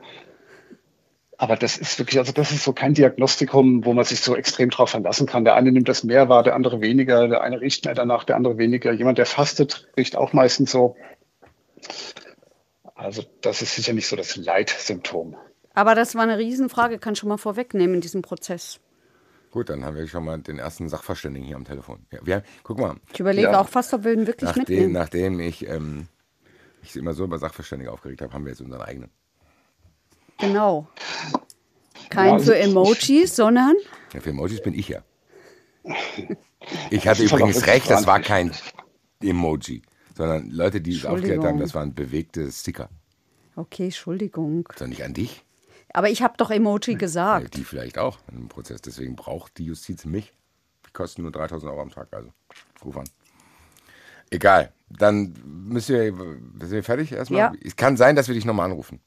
[1.38, 4.70] Aber das ist wirklich, also das ist so kein Diagnostikum, wo man sich so extrem
[4.70, 5.44] drauf verlassen kann.
[5.44, 8.36] Der eine nimmt das mehr wahr, der andere weniger, der eine riecht mehr danach, der
[8.36, 8.92] andere weniger.
[8.92, 10.96] Jemand, der fastet, riecht auch meistens so.
[12.96, 15.36] Also das ist sicher nicht so das Leitsymptom.
[15.74, 18.80] Aber das war eine Riesenfrage, kann ich schon mal vorwegnehmen in diesem Prozess.
[19.52, 22.06] Gut, dann haben wir schon mal den ersten Sachverständigen hier am Telefon.
[22.12, 23.60] Ja, wir, guck mal, Ich überlege Ja.
[23.60, 24.92] auch fast, ob wir ihn wirklich nachdem, mitnehmen.
[24.94, 26.08] nachdem ich ähm,
[26.82, 29.12] mich immer so über Sachverständige aufgeregt habe, haben wir jetzt unseren eigenen.
[30.40, 30.88] Genau.
[32.10, 33.76] Kein Ja, also für ich- Emojis, sondern
[34.14, 35.04] Ja, für Emojis bin ich ja.
[36.90, 38.52] Ich hatte übrigens recht, das war kein
[39.22, 39.82] Emoji,
[40.16, 42.90] sondern Leute, die es aufgeklärt haben, das waren bewegte Sticker.
[43.56, 44.68] okay, Entschuldigung.
[44.78, 45.44] Doch nicht an dich,
[45.96, 47.56] Aber ich habe doch Emoji gesagt.
[47.56, 48.82] die vielleicht auch im Prozess.
[48.82, 50.34] Deswegen braucht die Justiz mich.
[50.88, 52.30] Die kosten nur 3000 Euro am Tag, also
[52.84, 53.10] ruf an.
[54.32, 56.14] Egal, dann müssen wir,
[56.68, 57.40] sind wir fertig erstmal?
[57.40, 57.54] Ja.
[57.64, 59.00] Es kann sein, dass wir dich nochmal anrufen,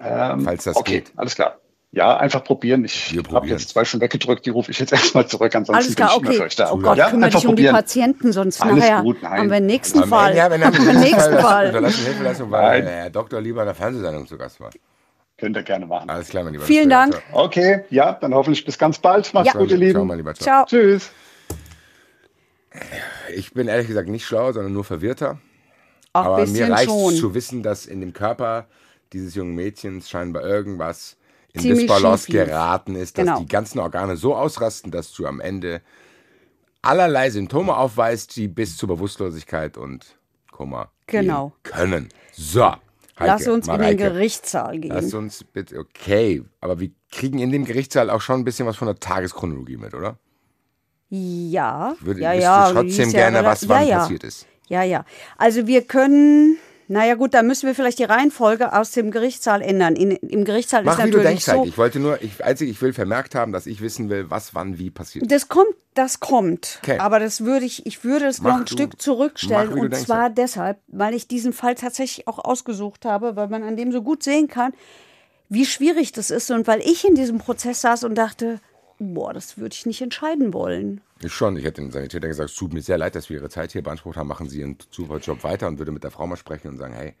[0.00, 1.12] Ähm, falls das okay, geht.
[1.16, 1.58] alles klar.
[1.92, 2.84] Ja, einfach probieren.
[2.84, 5.54] Ich habe jetzt zwei schon weggedrückt, die rufe ich jetzt erstmal zurück.
[5.56, 6.36] Ansonsten Alles klar, bin ich okay.
[6.38, 6.70] für euch da.
[6.72, 7.74] Oh Gott, ja, kümmere einfach dich um die probieren.
[7.74, 9.32] Patienten, sonst Alles nachher gut, nein.
[9.40, 10.36] haben wir den nächsten Fall.
[10.36, 11.66] Ja, wenn wir den nächsten Fall.
[11.66, 14.70] Unterlassen Hilfeleistung, weil der Herr Doktor lieber in der Fernsehsendung zu Gast war.
[15.36, 16.08] Könnt ihr gerne machen.
[16.10, 16.64] Alles klar, mein Lieber.
[16.64, 17.10] Vielen später.
[17.10, 17.22] Dank.
[17.30, 17.44] Ciao.
[17.44, 19.34] Okay, ja, dann hoffentlich bis ganz bald.
[19.34, 19.58] Macht's Ja.
[19.58, 20.06] gut, ihr Ciao, Lieben.
[20.06, 20.34] mein Lieber.
[20.34, 20.44] Ciao.
[20.44, 20.66] Ciao.
[20.66, 21.10] Tschüss.
[23.34, 25.38] Ich bin ehrlich gesagt nicht schlau, sondern nur verwirrter.
[26.12, 27.14] Auch Aber mir reicht schon.
[27.14, 28.66] zu wissen, dass in dem Körper
[29.12, 31.16] dieses jungen Mädchens scheinbar irgendwas
[31.52, 33.40] in Ziemlich Disbalance geraten ist, dass Genau.
[33.40, 35.80] die ganzen Organe so ausrasten, dass du am Ende
[36.82, 40.16] allerlei Symptome aufweist, die bis zur Bewusstlosigkeit und
[40.52, 41.52] Koma Genau.
[41.62, 42.08] können.
[42.32, 42.78] So, Heike,
[43.18, 44.92] Lass uns in den Mareike, Gerichtssaal gehen.
[44.94, 48.76] Lass uns bitte, okay, aber wir kriegen in dem Gerichtssaal auch schon ein bisschen was
[48.76, 50.16] von der Tageschronologie mit, oder?
[51.10, 52.70] Ja, Würde, ja, ja.
[52.72, 53.98] trotzdem ja gerne, was wann ja, ja.
[53.98, 54.46] passiert ist.
[54.68, 55.04] Ja, ja.
[55.36, 56.56] Also wir können
[56.92, 59.94] Naja gut, dann müssen wir vielleicht die Reihenfolge aus dem Gerichtssaal ändern.
[59.94, 61.64] In, Im Gerichtssaal Mach ist wie natürlich du denkst, so.
[61.64, 64.76] Ich wollte nur, ich, einzig, ich will vermerkt haben, dass ich wissen will, was wann
[64.76, 65.30] wie passiert.
[65.30, 66.80] Das kommt, das kommt.
[66.82, 66.98] Okay.
[66.98, 69.68] Aber das würde ich, ich würde es noch ein du- Stück zurückstellen.
[69.68, 70.28] mach, wie Und denkst, zwar ja.
[70.30, 74.24] deshalb, weil ich diesen Fall tatsächlich auch ausgesucht habe, weil man an dem so gut
[74.24, 74.72] sehen kann,
[75.48, 76.50] wie schwierig das ist.
[76.50, 78.58] Und weil ich in diesem Prozess saß und dachte,
[78.98, 81.02] boah, das würde ich nicht entscheiden wollen.
[81.22, 81.56] Ich schon.
[81.56, 83.82] Ich hätte dem Sanitäter gesagt, es tut mir sehr leid, dass wir Ihre Zeit hier
[83.82, 84.28] beansprucht haben.
[84.28, 87.14] Machen Sie Ihren Superjob weiter und würde mit der Frau mal sprechen und sagen, hey,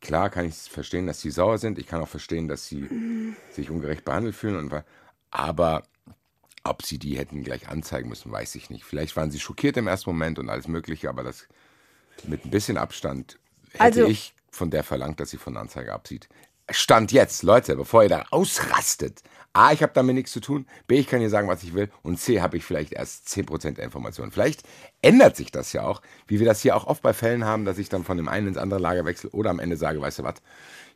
[0.00, 1.78] klar kann ich verstehen, dass Sie sauer sind.
[1.78, 4.56] Ich kann auch verstehen, dass Sie sich ungerecht behandelt fühlen.
[4.56, 4.84] Und,
[5.30, 5.82] aber
[6.64, 8.84] ob Sie die hätten gleich anzeigen müssen, weiß ich nicht.
[8.84, 11.46] Vielleicht waren Sie schockiert im ersten Moment und alles Mögliche, aber das
[12.24, 13.38] mit ein bisschen Abstand
[13.72, 16.28] hätte Also- ich von der verlangt, dass sie von der Anzeige absieht.
[16.70, 19.22] Stand jetzt, Leute, bevor ihr da ausrastet.
[19.52, 20.64] A, ich habe damit nichts zu tun.
[20.86, 21.90] B, ich kann hier sagen, was ich will.
[22.02, 24.30] Und C, habe ich vielleicht erst 10% der Informationen.
[24.30, 24.62] Vielleicht
[25.02, 27.78] ändert sich das ja auch, wie wir das hier auch oft bei Fällen haben, dass
[27.78, 30.22] ich dann von dem einen ins andere Lager wechsle oder am Ende sage, weißt du
[30.22, 30.34] was,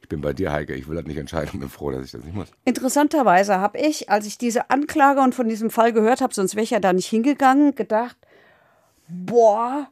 [0.03, 2.13] ich bin bei dir, Heike, ich will das nicht entscheiden und bin froh, dass ich
[2.13, 2.49] das nicht muss.
[2.65, 6.63] Interessanterweise habe ich, als ich diese Anklage und von diesem Fall gehört habe, sonst wäre
[6.63, 8.17] ich ja da nicht hingegangen, gedacht,
[9.09, 9.89] boah,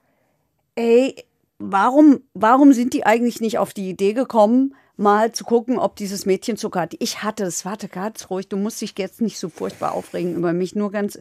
[0.77, 1.17] ey,
[1.59, 6.27] warum, warum sind die eigentlich nicht auf die Idee gekommen, mal zu gucken, ob dieses
[6.27, 6.95] Mädchen Zucker hat?
[6.99, 10.53] Ich hatte es, warte ganz ruhig, du musst dich jetzt nicht so furchtbar aufregen über
[10.53, 11.21] mich, nur ganz,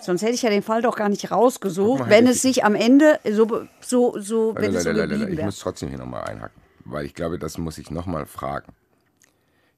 [0.00, 2.74] sonst hätte ich ja den Fall doch gar nicht rausgesucht, mal, wenn es sich am
[2.74, 7.06] Ende so, so, so, wenn es so geblieben Ich muss trotzdem hier nochmal einhaken, weil
[7.06, 8.72] ich glaube, das muss ich nochmal fragen.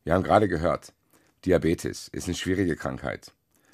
[0.04, 0.92] Wir haben gerade gehört,
[1.44, 3.32] Diabetes ist eine schwierige Krankheit.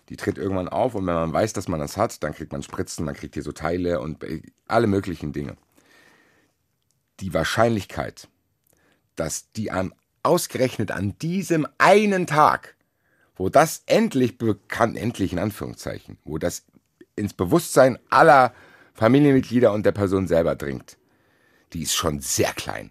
[0.08, 2.62] Die tritt irgendwann auf und wenn man weiß, dass man das hat, dann kriegt man
[2.62, 5.56] Spritzen, man kriegt hier so Teile und äh, alle möglichen Dinge.
[7.20, 8.28] Die Wahrscheinlichkeit,
[9.16, 12.76] dass die an, ausgerechnet an diesem einen Tag,
[13.36, 16.64] wo das endlich bekannt, endlich in Anführungszeichen, wo das
[17.16, 18.52] ins Bewusstsein aller
[18.94, 20.96] Familienmitglieder und der Person selber dringt,
[21.72, 22.90] die ist schon sehr klein.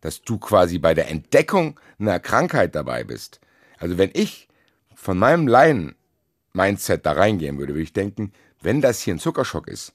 [0.00, 3.40] Dass du quasi bei der Entdeckung einer Krankheit dabei bist.
[3.78, 4.48] Also wenn ich
[4.94, 9.94] von meinem Laien-Mindset da reingehen würde, würde ich denken, wenn das hier ein Zuckerschock ist,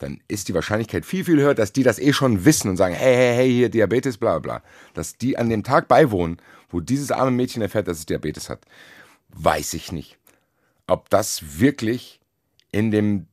[0.00, 2.94] dann ist die Wahrscheinlichkeit viel, viel höher, dass die das eh schon wissen und sagen,
[2.94, 4.62] hey, hey, hey, hier Diabetes, bla bla.
[4.94, 6.38] Dass die an dem Tag beiwohnen,
[6.70, 8.64] wo dieses arme Mädchen erfährt, dass es Diabetes hat.
[9.28, 10.18] Weiß ich nicht.
[10.86, 12.20] Ob das wirklich
[12.72, 13.26] in dem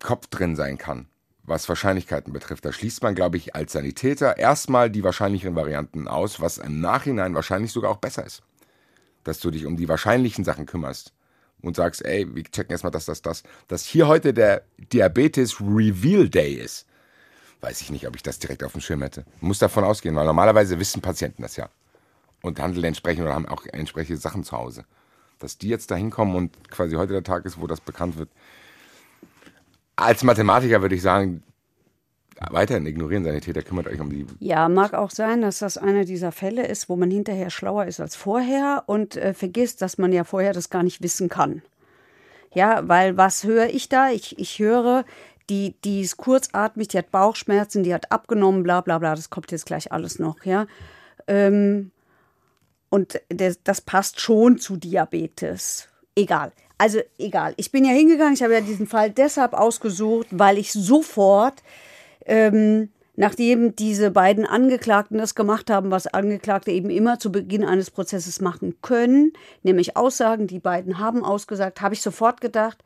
[0.00, 1.06] Kopf drin sein kann,
[1.42, 2.64] was Wahrscheinlichkeiten betrifft.
[2.64, 7.34] Da schließt man, glaube ich, als Sanitäter erstmal die wahrscheinlicheren Varianten aus, was im Nachhinein
[7.34, 8.42] wahrscheinlich sogar auch besser ist.
[9.24, 11.12] Dass du dich um die wahrscheinlichen Sachen kümmerst
[11.62, 13.42] und sagst, ey, wir checken erstmal das, das, das.
[13.68, 16.86] Dass hier heute der Diabetes Reveal Day ist,
[17.60, 19.24] weiß ich nicht, ob ich das direkt auf dem Schirm hätte.
[19.40, 21.68] Muss davon ausgehen, weil normalerweise wissen Patienten das ja.
[22.42, 24.84] Und handeln entsprechend oder haben auch entsprechende Sachen zu Hause.
[25.38, 28.28] Dass die jetzt da hinkommen und quasi heute der Tag ist, wo das bekannt wird,
[29.94, 31.44] als Mathematiker würde ich sagen,
[32.50, 34.26] weiterhin ignorieren Sanitäter, kümmert euch um die.
[34.40, 38.00] Ja, mag auch sein, dass das einer dieser Fälle ist, wo man hinterher schlauer ist
[38.00, 41.62] als vorher und äh, vergisst, dass man ja vorher das gar nicht wissen kann.
[42.54, 44.10] Ja, weil was höre ich da?
[44.10, 45.04] Ich, ich höre,
[45.48, 49.50] die, die ist kurzatmig, die hat Bauchschmerzen, die hat abgenommen, bla bla bla, das kommt
[49.52, 50.66] jetzt gleich alles noch, ja.
[51.26, 51.90] Ähm,
[52.90, 55.88] und das, das passt schon zu Diabetes.
[56.14, 56.52] Egal.
[56.76, 57.54] Also egal.
[57.56, 61.62] Ich bin ja hingegangen, ich habe ja diesen Fall deshalb ausgesucht, weil ich sofort
[62.26, 67.90] ähm, nachdem diese beiden Angeklagten das gemacht haben, was Angeklagte eben immer zu Beginn eines
[67.90, 69.32] Prozesses machen können,
[69.62, 72.82] nämlich Aussagen, die beiden haben ausgesagt, habe ich sofort gedacht,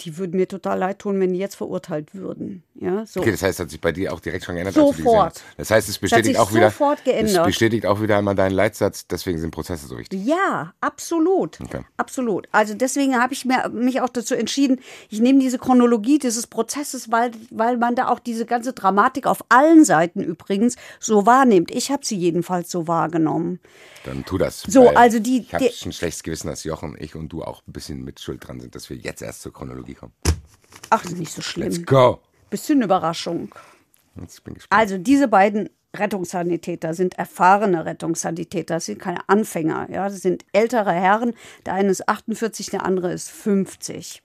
[0.00, 2.62] die würden mir total leid tun, wenn die jetzt verurteilt würden.
[2.74, 3.20] Ja, so.
[3.20, 4.74] Okay, das heißt, hat sich bei dir auch direkt schon geändert.
[4.74, 5.42] Sofort.
[5.56, 6.70] Das heißt, es bestätigt auch wieder.
[6.70, 7.38] sofort geändert.
[7.38, 10.22] Es bestätigt auch wieder einmal deinen Leitsatz, deswegen sind Prozesse so wichtig.
[10.24, 11.58] Ja, absolut.
[11.62, 11.80] Okay.
[11.96, 12.46] Absolut.
[12.52, 17.10] Also deswegen habe ich mir, mich auch dazu entschieden, ich nehme diese Chronologie dieses Prozesses,
[17.10, 21.70] weil, weil man da auch diese ganze Dramatik auf allen Seiten übrigens so wahrnimmt.
[21.70, 23.60] Ich habe sie jedenfalls so wahrgenommen.
[24.06, 24.60] Dann tu das.
[24.62, 27.72] So, also die- Ich habe ein schlechtes Gewissen, dass Jochen, ich und du auch ein
[27.72, 30.12] bisschen mit Schuld dran sind, dass wir jetzt erst zur Chronologie kommen.
[30.90, 31.84] Ach, das ist nicht so Let's schlimm.
[31.84, 32.20] go.
[32.48, 33.52] Bisschen Überraschung.
[34.20, 34.80] Jetzt bin ich gespannt.
[34.80, 39.88] Also diese beiden Rettungssanitäter sind erfahrene Rettungssanitäter, das sind keine Anfänger.
[39.90, 41.32] Ja, das sind ältere Herren.
[41.64, 44.22] Der eine ist 48, der andere ist 50.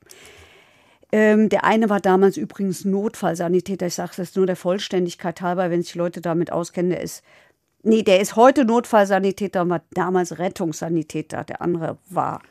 [1.14, 3.88] Ähm, der eine war damals übrigens Notfallsanitäter.
[3.88, 6.92] Ich sage das nur der Vollständigkeit halber, wenn sich Leute damit auskennen.
[6.92, 7.24] Der ist,
[7.84, 11.44] nee, der ist heute Notfallsanitäter war damals Rettungssanitäter.
[11.44, 12.42] Der andere war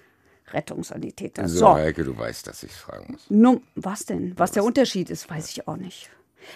[0.52, 1.48] Rettungssanitäter.
[1.48, 3.26] so, So, Heike, du weißt, dass ich fragen muss.
[3.28, 4.34] Num was denn?
[4.36, 6.10] Was der Unterschied ist, weiß ich auch nicht.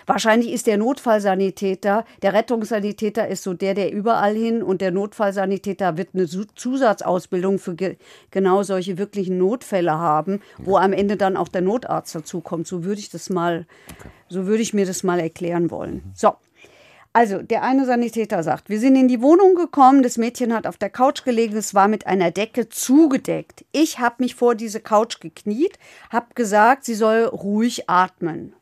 [0.07, 5.97] Wahrscheinlich ist der Notfallsanitäter, der Rettungssanitäter ist so der, der überall hin und der Notfallsanitäter
[5.97, 7.97] wird eine Zusatzausbildung für ge
[8.31, 12.67] genau solche wirklichen Notfälle haben, wo am Ende dann auch der Notarzt dazukommt.
[12.67, 13.67] So würde ich das mal,
[14.29, 16.03] so würde ich mir das mal erklären wollen.
[16.15, 16.35] So.
[17.17, 20.79] Also, der eine Sanitäter sagt, wir sind in die Wohnung gekommen, das Mädchen hat auf
[20.79, 23.65] der Couch gelegen, es war mit einer Decke zugedeckt.
[23.71, 25.79] Ich habe mich vor diese Couch gekniet,
[26.11, 28.57] habe gesagt, sie soll ruhig atmen.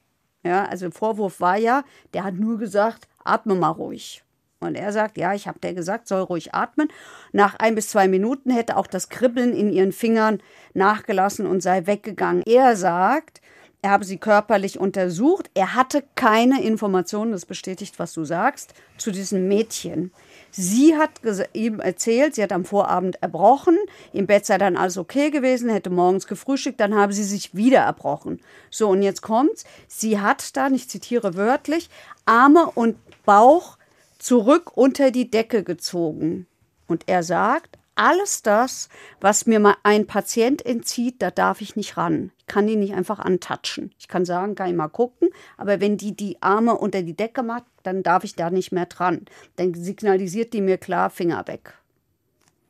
[0.45, 4.23] Ja, also Vorwurf war ja, der hat nur gesagt, atme mal ruhig.
[4.61, 6.89] Und er sagt, ja, ich habe der gesagt, soll ruhig atmen.
[7.33, 10.43] Nach ein bis zwei Minuten hätte auch das Kribbeln in ihren Fingern
[10.75, 12.43] nachgelassen und sei weggegangen.
[12.47, 13.41] Er sagt,
[13.83, 15.51] er habe sie körperlich untersucht.
[15.55, 20.13] Er hatte keine Informationen, das bestätigt, was du sagst, zu diesem Mädchen.
[20.53, 21.11] Sie hat
[21.53, 23.77] ihm erzählt, sie hat am Vorabend erbrochen,
[24.13, 27.81] im Bett sei dann alles okay gewesen, hätte morgens gefrühstückt, dann habe sie sich wieder
[27.81, 28.41] erbrochen.
[28.71, 29.65] So, und jetzt kommt's.
[29.89, 31.91] Sie hat dann, ich zitiere wörtlich,
[32.25, 33.79] Arme und Bauch
[34.19, 36.47] zurück unter die Decke gezogen.
[36.87, 38.89] Und er sagt, alles das,
[39.21, 42.33] was mir mal ein Patient entzieht, da darf ich nicht ran.
[42.39, 43.93] Ich kann die nicht einfach antatschen.
[43.99, 47.43] Ich kann sagen, kann ich mal gucken, aber wenn die die Arme unter die Decke
[47.43, 49.27] macht, dann darf ich da nicht mehr dran.
[49.57, 51.75] Dann signalisiert die mir klar, Finger weg.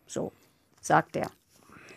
[0.06, 0.32] So,
[0.80, 1.30] sagt er.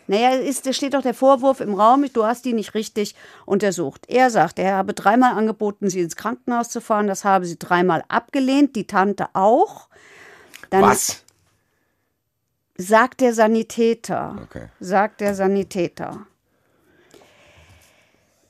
[0.08, 4.04] Naja, ist, da steht doch der Vorwurf im Raum, du hast die nicht richtig untersucht.
[4.08, 7.08] Er sagt, er habe dreimal angeboten, sie ins Krankenhaus zu fahren.
[7.08, 9.88] Das habe sie dreimal abgelehnt, die Tante auch.
[10.70, 11.24] Dann Was?
[12.78, 14.38] Sagt der Sanitäter.
[14.44, 14.68] Okay.
[14.80, 16.26] Sagt der Sanitäter.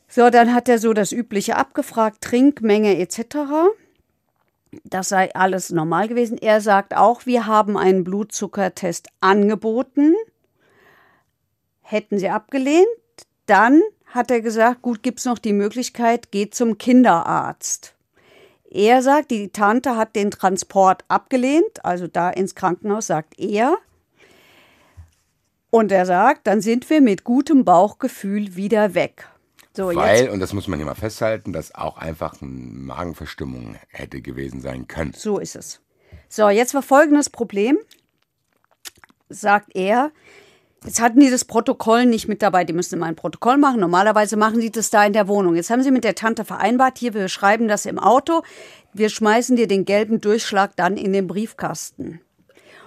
[0.09, 3.37] So, dann hat er so das Übliche abgefragt, Trinkmenge etc.
[4.85, 6.39] Das sei alles normal gewesen.
[6.39, 10.15] Er sagt auch, wir haben einen Blutzuckertest angeboten.
[11.83, 12.87] Hätten sie abgelehnt,
[13.47, 17.95] dann hat er gesagt, gut, gibt es noch die Möglichkeit, geht zum Kinderarzt.
[18.71, 23.77] Er sagt, die Tante hat den Transport abgelehnt, also da ins Krankenhaus, sagt er.
[25.77, 29.29] Und er sagt, dann sind wir mit gutem Bauchgefühl wieder weg.
[29.75, 30.33] So, Weil, jetzt.
[30.33, 34.89] und das muss man hier mal festhalten, dass auch einfach eine Magenverstimmung hätte gewesen sein
[34.89, 35.13] können.
[35.15, 35.83] So ist es.
[36.31, 37.77] So, jetzt war folgendes Problem,
[39.29, 40.13] sagt er.
[40.83, 42.65] Jetzt hatten die das Protokoll nicht mit dabei.
[42.65, 43.81] Die müssen immer ein Protokoll machen.
[43.81, 45.57] Normalerweise machen sie das da in der Wohnung.
[45.57, 48.41] Jetzt haben sie mit der Tante vereinbart, hier, wir schreiben das im Auto.
[48.95, 52.21] Wir schmeißen dir den gelben Durchschlag dann in den Briefkasten.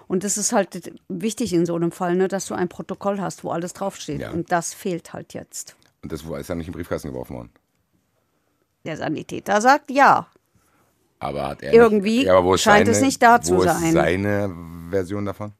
[0.09, 3.43] Und das ist halt wichtig in so einem Fall, ne, dass du ein Protokoll hast,
[3.43, 4.21] wo alles draufsteht.
[4.21, 4.31] Ja.
[4.31, 5.75] Und das fehlt halt jetzt.
[6.01, 7.51] Und das ist ja nicht im Briefkasten geworfen worden.
[8.85, 10.27] Der Sanitäter sagt ja.
[11.19, 13.83] Aber hat er irgendwie nicht, ja, aber scheint seine, es nicht da zu wo sein.
[13.83, 14.55] Ist seine
[14.89, 15.53] Version davon?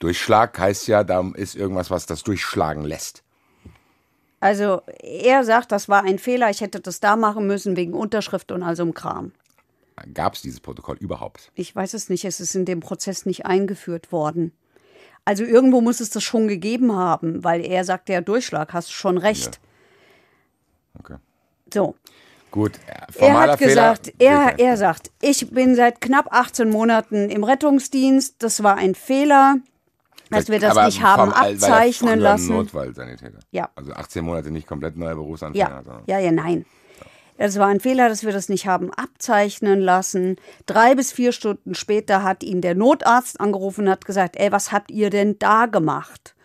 [0.00, 3.22] Durchschlag heißt ja, da ist irgendwas, was das durchschlagen lässt.
[4.40, 8.50] Also er sagt, das war ein Fehler, ich hätte das da machen müssen wegen Unterschrift
[8.50, 9.30] und all so einem Kram.
[10.14, 11.50] Gab es dieses Protokoll überhaupt?
[11.54, 12.24] Ich weiß es nicht.
[12.24, 14.52] Es ist in dem Prozess nicht eingeführt worden.
[15.24, 19.18] Also irgendwo muss es das schon gegeben haben, weil er sagt ja Durchschlag, hast schon
[19.18, 19.60] recht.
[20.94, 21.00] Ja.
[21.00, 21.16] Okay.
[21.72, 21.94] So.
[22.50, 27.44] Gut, äh, er hat gesagt, er, er sagt, ich bin seit knapp 18 Monaten im
[27.44, 29.56] Rettungsdienst, das war ein Fehler,
[30.28, 32.52] dass wir das nicht haben abzeichnen lassen.
[32.54, 33.38] Notfallsanitäter.
[33.52, 33.70] Ja.
[33.74, 35.82] Also 18 Monate nicht komplett neuer Berufsanfänger.
[36.06, 36.66] Ja, ja, ja, nein.
[37.44, 40.36] Es war ein Fehler, dass wir das nicht haben abzeichnen lassen.
[40.66, 44.70] Drei bis vier Stunden später hat ihn der Notarzt angerufen und hat gesagt, ey, was
[44.70, 46.36] habt ihr denn da gemacht?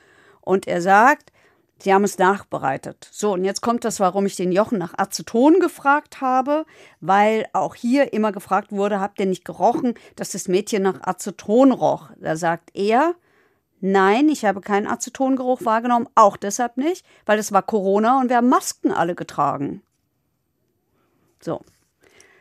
[0.42, 1.32] Und er sagt,
[1.78, 3.08] sie haben es nachbereitet.
[3.12, 6.66] So, und jetzt kommt das, warum ich den Jochen nach Aceton gefragt habe,
[7.00, 11.74] weil auch hier immer gefragt wurde, habt ihr nicht gerochen, dass das Mädchen nach Aceton
[11.74, 12.10] roch?
[12.20, 13.14] Da sagt er,
[13.82, 18.38] Nein, ich habe keinen Acetongeruch wahrgenommen, auch deshalb nicht, weil es war Corona und wir
[18.38, 19.84] haben Masken alle getragen.
[21.42, 21.62] So.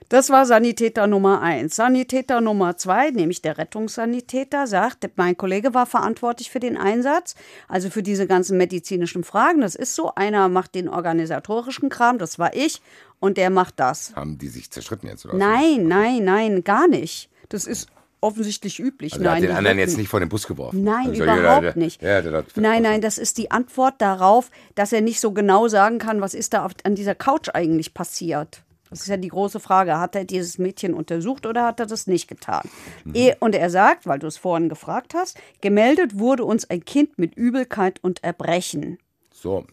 [0.08, 1.74] Das war Sanitäter Nummer eins.
[1.74, 7.34] Sanitäter Nummer zwei, nämlich der Rettungssanitäter, sagt, mein Kollege war verantwortlich für den Einsatz,
[7.66, 9.62] also für diese ganzen medizinischen Fragen.
[9.62, 10.12] Das ist so.
[10.14, 12.80] Einer macht den organisatorischen Kram, das war ich,
[13.18, 14.14] und der macht das.
[14.14, 15.26] Haben die sich zerstritten jetzt?
[15.26, 17.28] Oder nein, nein, nein, gar nicht.
[17.48, 17.88] Das ist
[18.20, 19.14] offensichtlich üblich.
[19.14, 20.84] Also nein, hat den anderen jetzt nicht vor den Bus geworfen.
[20.84, 22.00] Nein, also überhaupt der, nicht.
[22.00, 25.66] Ja, der, der, nein, nein, das ist die Antwort darauf, dass er nicht so genau
[25.66, 28.62] sagen kann, was ist da auf, an dieser Couch eigentlich passiert.
[28.90, 29.98] Das ist ja die große Frage.
[29.98, 32.68] Hat er dieses Mädchen untersucht oder hat er das nicht getan?
[33.04, 33.32] Mhm.
[33.40, 37.34] Und er sagt, weil du es vorhin gefragt hast, gemeldet wurde uns ein Kind mit
[37.36, 38.98] Übelkeit und Erbrechen.
[39.32, 39.66] So,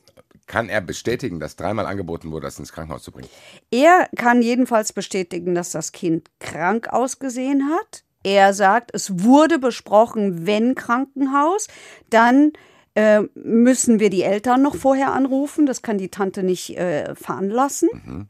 [0.47, 3.29] kann er bestätigen, dass dreimal angeboten wurde, das ins Krankenhaus zu bringen?
[3.71, 8.03] Er kann jedenfalls bestätigen, dass das Kind krank ausgesehen hat.
[8.23, 11.67] Er sagt, es wurde besprochen, wenn Krankenhaus,
[12.09, 12.53] dann
[12.95, 15.65] äh, müssen wir die Eltern noch vorher anrufen.
[15.65, 17.89] Das kann die Tante nicht äh, veranlassen.
[17.91, 18.27] Mhm.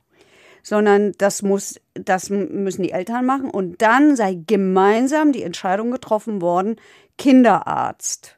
[0.63, 3.52] Sondern das muss, das müssen die Eltern machen.
[3.52, 6.78] Und dann sei gemeinsam die Entscheidung getroffen worden,
[7.17, 8.38] Kinderarzt.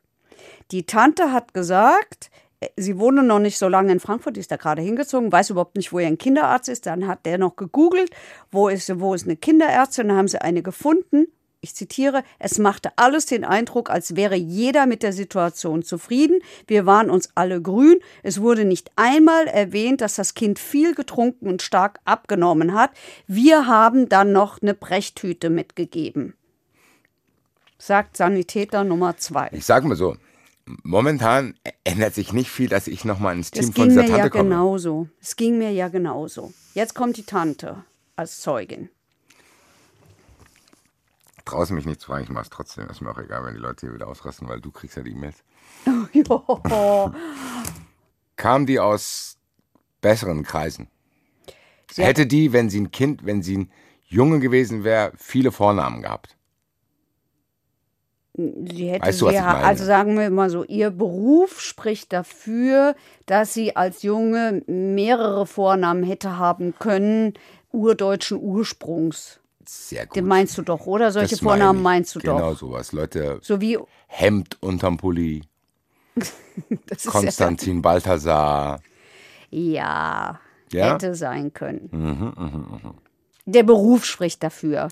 [0.71, 4.51] Die Tante hat gesagt, äh, sie wohne noch nicht so lange in Frankfurt, die ist
[4.51, 6.87] da gerade hingezogen, weiß überhaupt nicht, wo ihr ein Kinderarzt ist.
[6.87, 8.09] Dann hat der noch gegoogelt,
[8.51, 11.27] wo ist, wo ist eine Kinderärztin, dann haben sie eine gefunden
[11.65, 16.39] ich zitiere, es machte alles den Eindruck, als wäre jeder mit der Situation zufrieden.
[16.67, 17.97] Wir waren uns alle grün.
[18.21, 22.91] Es wurde nicht einmal erwähnt, dass das Kind viel getrunken und stark abgenommen hat.
[23.25, 26.35] Wir haben dann noch eine Brechtüte mitgegeben.
[27.79, 29.49] Sagt Sanitäter Nummer zwei.
[29.51, 30.15] Ich sage mal so,
[30.83, 34.17] momentan ändert sich nicht viel, dass ich nochmal ins Team es von dieser ging mir
[34.17, 34.49] Tante ja komme.
[34.49, 35.09] genauso.
[35.19, 36.53] Es ging mir ja genauso.
[36.75, 37.83] Jetzt kommt die Tante
[38.15, 38.89] als Zeugin.
[41.45, 42.89] Draußen mich nicht zu fragen, ich mach's trotzdem.
[42.89, 45.11] Ist mir auch egal, wenn die Leute hier wieder ausrasten, weil du kriegst ja die
[45.11, 45.43] E-Mails.
[46.13, 47.13] Ja.
[48.35, 49.37] Kam die aus
[50.01, 50.87] besseren Kreisen?
[51.91, 53.71] Sie hat- Hätte die, wenn sie ein Kind, wenn sie ein
[54.07, 56.35] Junge gewesen wäre, viele Vornamen gehabt?
[58.33, 59.63] Sie hätte Weißt du, meine?
[59.63, 62.95] also sagen wir mal so, ihr Beruf spricht dafür,
[63.27, 67.33] dass sie als Junge mehrere Vornamen hätte haben können,
[67.71, 69.39] urdeutschen Ursprungs.
[69.69, 70.15] Sehr gut.
[70.15, 71.11] Den meinst du doch, oder?
[71.11, 72.57] Solche Das Vornamen meinst du Genau doch.
[72.59, 72.91] sowas.
[72.91, 75.43] Leute, So wie Hemd unterm Pulli,
[76.87, 78.81] das ist Konstantin Balthasar.
[79.49, 80.39] Ja,
[80.71, 80.93] Ja?
[80.93, 81.89] hätte sein können.
[81.91, 82.93] Mhm,
[83.45, 84.89] Der Beruf spricht dafür.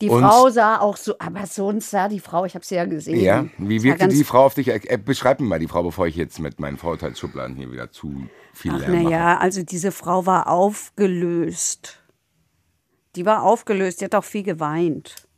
[0.00, 2.86] Die Und- Frau sah auch so, aber sonst sah die Frau, ich habe sie ja
[2.86, 3.20] gesehen.
[3.20, 4.66] Ja, wie wirkte die Frau auf dich?
[4.68, 8.26] Äh, beschreib mir mal die Frau, bevor ich jetzt mit meinen Vorurteilsschubladen hier wieder zu
[8.52, 9.04] viel Ach, Lärm mache.
[9.04, 12.01] naja, also diese Frau war aufgelöst.
[13.16, 15.28] Die war aufgelöst, die hat auch viel geweint.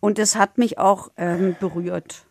[0.00, 2.26] Und es hat mich auch ähm, berührt.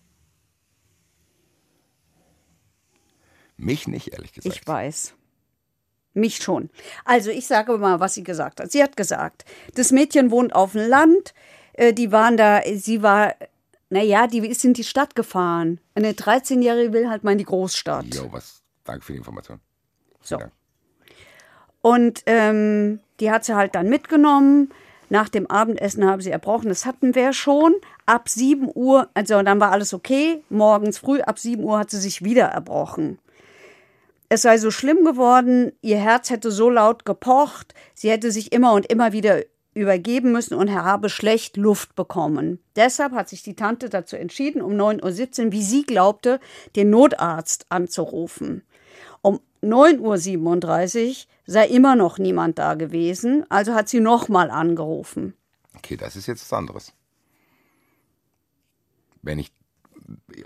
[3.57, 4.55] Mich nicht, ehrlich gesagt.
[4.55, 5.13] Ich weiß.
[6.13, 6.69] Mich schon.
[7.05, 8.71] Also ich sage mal, was sie gesagt hat.
[8.71, 11.33] Sie hat gesagt, das Mädchen wohnt auf dem Land.
[11.73, 13.33] äh, Die waren da, sie war,
[13.89, 15.79] naja, die ist in die Stadt gefahren.
[15.95, 18.13] Eine 13-Jährige will halt mal in die Großstadt.
[18.13, 18.61] Jo, was?
[18.83, 19.59] Danke für die Information.
[20.21, 20.37] So.
[20.37, 20.51] Dank.
[21.81, 24.71] Und ähm, die hat sie halt dann mitgenommen.
[25.09, 26.69] Nach dem Abendessen haben sie erbrochen.
[26.69, 27.75] Das hatten wir schon.
[28.05, 30.43] Ab 7 Uhr, also dann war alles okay.
[30.49, 33.19] Morgens früh, ab 7 Uhr hat sie sich wieder erbrochen.
[34.29, 38.73] Es sei so schlimm geworden, ihr Herz hätte so laut gepocht, sie hätte sich immer
[38.73, 39.43] und immer wieder
[39.75, 42.59] übergeben müssen und habe schlecht Luft bekommen.
[42.75, 46.39] Deshalb hat sich die Tante dazu entschieden, um 9.17 Uhr, wie sie glaubte,
[46.75, 48.63] den Notarzt anzurufen.
[49.63, 55.33] Um 9.37 Uhr sei immer noch niemand da gewesen, also hat sie nochmal angerufen.
[55.77, 56.93] Okay, das ist jetzt was anderes.
[59.21, 59.53] Wenn ich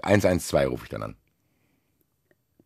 [0.04, 1.16] 112 rufe ich dann an.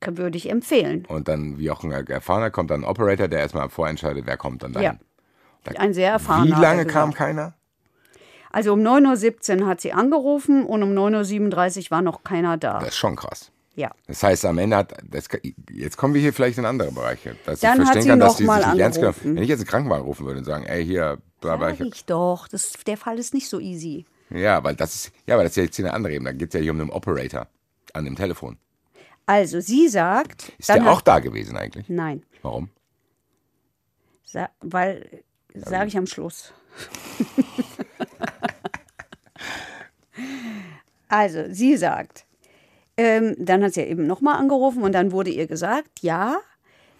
[0.05, 1.05] Würde ich empfehlen.
[1.07, 4.63] Und dann, wie auch ein erfahrener, kommt dann ein Operator, der erstmal vorentscheidet, wer kommt
[4.63, 4.99] dann dahin.
[5.65, 5.79] Ja.
[5.79, 6.57] Ein sehr erfahrener.
[6.57, 7.53] Wie lange kam keiner?
[8.51, 12.79] Also um 9.17 Uhr hat sie angerufen und um 9.37 Uhr war noch keiner da.
[12.79, 13.50] Das ist schon krass.
[13.75, 13.91] Ja.
[14.07, 15.29] Das heißt, am Ende hat, das,
[15.71, 18.35] jetzt kommen wir hier vielleicht in andere Bereiche, dass Dann ich verstehen sie kann, dass
[18.35, 19.15] die mal sich nicht ernst genommen.
[19.23, 21.95] Wenn ich jetzt einen Krankenwagen rufen würde und sagen, ey, hier, bla, bla, Sag ich,
[21.95, 24.05] ich doch, das, der Fall ist nicht so easy.
[24.29, 26.31] ja, weil das ist, ja, aber das ist ja jetzt hier eine andere Ebene.
[26.31, 27.47] Da geht es ja hier um einen Operator
[27.93, 28.57] an dem Telefon.
[29.25, 31.87] Also sie sagt, Ist der auch hat, da gewesen eigentlich?
[31.87, 32.69] nein, Warum?
[34.25, 36.51] sa weil sage ich am Schluss.
[41.07, 42.25] also sie sagt,
[43.01, 46.37] ähm, dann hat sie eben nochmal angerufen und dann wurde ihr gesagt, ja,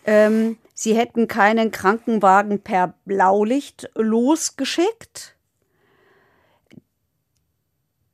[0.04, 5.36] ähm, sie hätten keinen Krankenwagen per Blaulicht losgeschickt.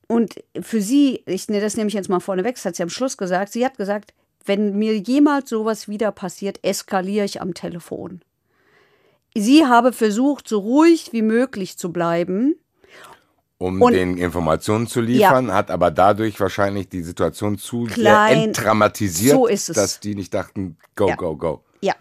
[0.06, 2.90] Und für sie, ich ne, das nehme ich jetzt mal vorneweg, das hat sie am
[2.90, 4.12] Schluss gesagt, sie hat gesagt,
[4.44, 8.20] wenn mir jemals sowas wieder passiert, eskaliere ich am Telefon.
[9.34, 12.54] Sie habe versucht, so ruhig wie möglich zu bleiben.
[13.60, 18.38] Um Und- den Informationen zu liefern, hat aber dadurch wahrscheinlich die Situation zu sehr Klein-
[18.44, 19.74] entdramatisiert, So ist es.
[19.74, 21.16] dass die nicht dachten, go, Ja.
[21.16, 21.64] go, go.
[21.80, 21.94] Ja.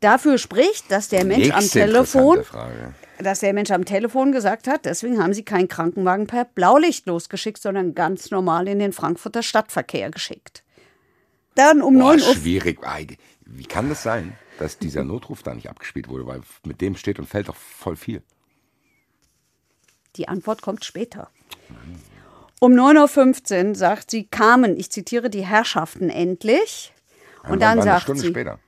[0.00, 2.94] Dafür spricht, dass der Mensch am Nächste Telefon, interessante Frage.
[3.18, 7.62] dass der Mensch am Telefon gesagt hat, deswegen haben sie keinen Krankenwagen per Blaulicht losgeschickt,
[7.62, 10.64] sondern ganz normal in den Frankfurter Stadtverkehr geschickt.
[11.54, 12.78] Dann um Boah, 9 Uhr schwierig.
[13.46, 16.26] Wie kann das sein, dass dieser Notruf da nicht abgespielt wurde?
[16.26, 18.22] Weil mit dem steht und fällt doch voll viel.
[20.16, 21.28] Die Antwort kommt später.
[22.60, 26.92] Um 9.15 Uhr sagt sie, kamen, ich zitiere, die Herrschaften endlich.
[27.44, 28.58] Und Wann dann war eine sagt Stunde sie, später.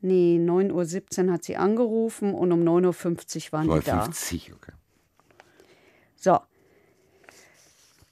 [0.00, 4.04] nee, 9.17 Uhr hat sie angerufen und um 9.50 Uhr waren die da.
[4.04, 4.72] 9.50, okay.
[6.16, 6.38] So.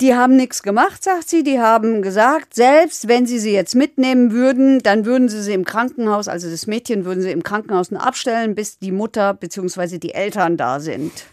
[0.00, 1.42] Die haben nichts gemacht, sagt sie.
[1.42, 5.64] Die haben gesagt, selbst wenn sie sie jetzt mitnehmen würden, dann würden sie sie im
[5.64, 9.98] Krankenhaus, also das Mädchen würden sie im Krankenhaus nur abstellen, bis die Mutter bzw.
[9.98, 11.26] die Eltern da sind.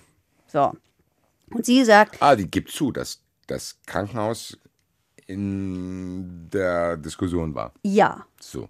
[0.55, 0.71] So.
[1.53, 4.57] Und sie sagt, Ah, die gibt zu, dass das Krankenhaus
[5.27, 7.73] in der Diskussion war.
[7.83, 8.25] ja.
[8.39, 8.69] So.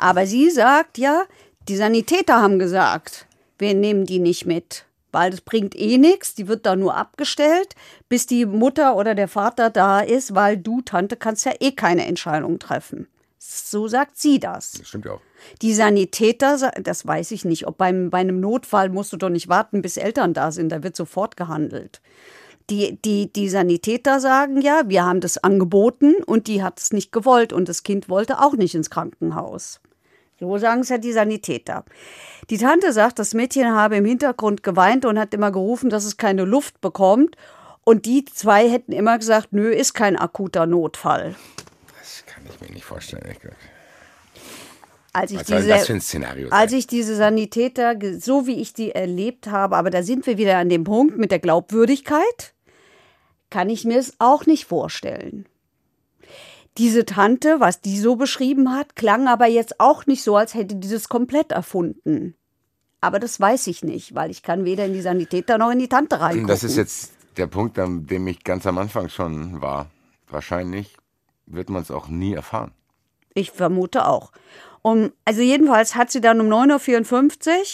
[0.00, 1.24] Aber sie sagt ja,
[1.68, 3.26] die Sanitäter haben gesagt,
[3.58, 4.86] wir nehmen die nicht mit.
[5.12, 7.74] Weil das bringt eh nichts, die wird da nur abgestellt,
[8.08, 12.06] bis die Mutter oder der Vater da ist, weil du, Tante, kannst ja eh keine
[12.06, 13.08] Entscheidung treffen.
[13.50, 14.72] So sagt sie das.
[14.72, 15.20] Das stimmt ja auch.
[15.62, 19.30] Die Sanitäter, sa- das weiß ich nicht, ob beim, bei einem Notfall musst du doch
[19.30, 22.02] nicht warten, bis Eltern da sind, da wird sofort gehandelt.
[22.68, 27.10] Die, die, die Sanitäter sagen ja, wir haben das angeboten und die hat es nicht
[27.10, 29.80] gewollt und das Kind wollte auch nicht ins Krankenhaus.
[30.38, 31.86] So sagen es ja die Sanitäter.
[32.50, 36.18] Die Tante sagt, das Mädchen habe im Hintergrund geweint und hat immer gerufen, dass es
[36.18, 37.34] keine Luft bekommt.
[37.82, 41.34] Und die zwei hätten immer gesagt, nö, ist kein akuter Notfall.
[42.48, 43.22] Ich mir nicht vorstellen.
[43.24, 43.58] ehrlich gesagt.
[45.12, 48.92] Als ich diese, das für ein Szenario als ich diese Sanitäter, so wie ich die
[48.92, 52.54] erlebt habe, aber da sind wir wieder an dem Punkt mit der Glaubwürdigkeit,
[53.50, 55.46] kann ich mir es auch nicht vorstellen.
[56.76, 60.76] Diese Tante, was die so beschrieben hat, klang aber jetzt auch nicht so, als hätte
[60.76, 62.34] die das komplett erfunden.
[63.00, 65.88] Aber das weiß ich nicht, weil ich kann weder in die Sanitäter noch in die
[65.88, 66.46] Tante reingucken.
[66.46, 69.90] Das ist jetzt der Punkt, an dem ich ganz am Anfang schon war.
[70.28, 70.96] Wahrscheinlich
[71.50, 72.72] wird man es auch nie erfahren.
[73.34, 74.32] Ich vermute auch.
[74.82, 77.64] Um, also jedenfalls hat sie dann um 9.54 Uhr,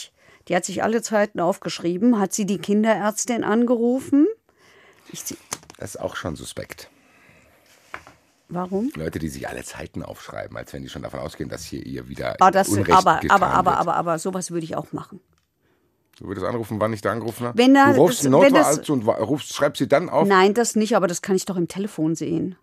[0.49, 4.27] die hat sich alle Zeiten aufgeschrieben, hat sie die Kinderärztin angerufen.
[5.13, 5.23] Ich,
[5.79, 6.89] Das ist auch schon suspekt.
[8.49, 8.91] warum?
[8.95, 12.09] Leute, die sich alle Zeiten aufschreiben, als wenn die schon davon ausgehen, dass hier ihr
[12.09, 13.81] wieder Ah, das, Unrecht aber, getan aber, aber, wird.
[13.81, 15.21] aber, aber, sowas würde ich auch machen.
[16.19, 17.59] Du würdest anrufen, wann ich da angerufen habe?
[17.59, 20.29] Wenn da- du rufst das- Notfall das- und rufst, schreibst sie dann auf.
[20.29, 22.57] Nein, das nicht, aber das kann ich doch im Telefon sehen.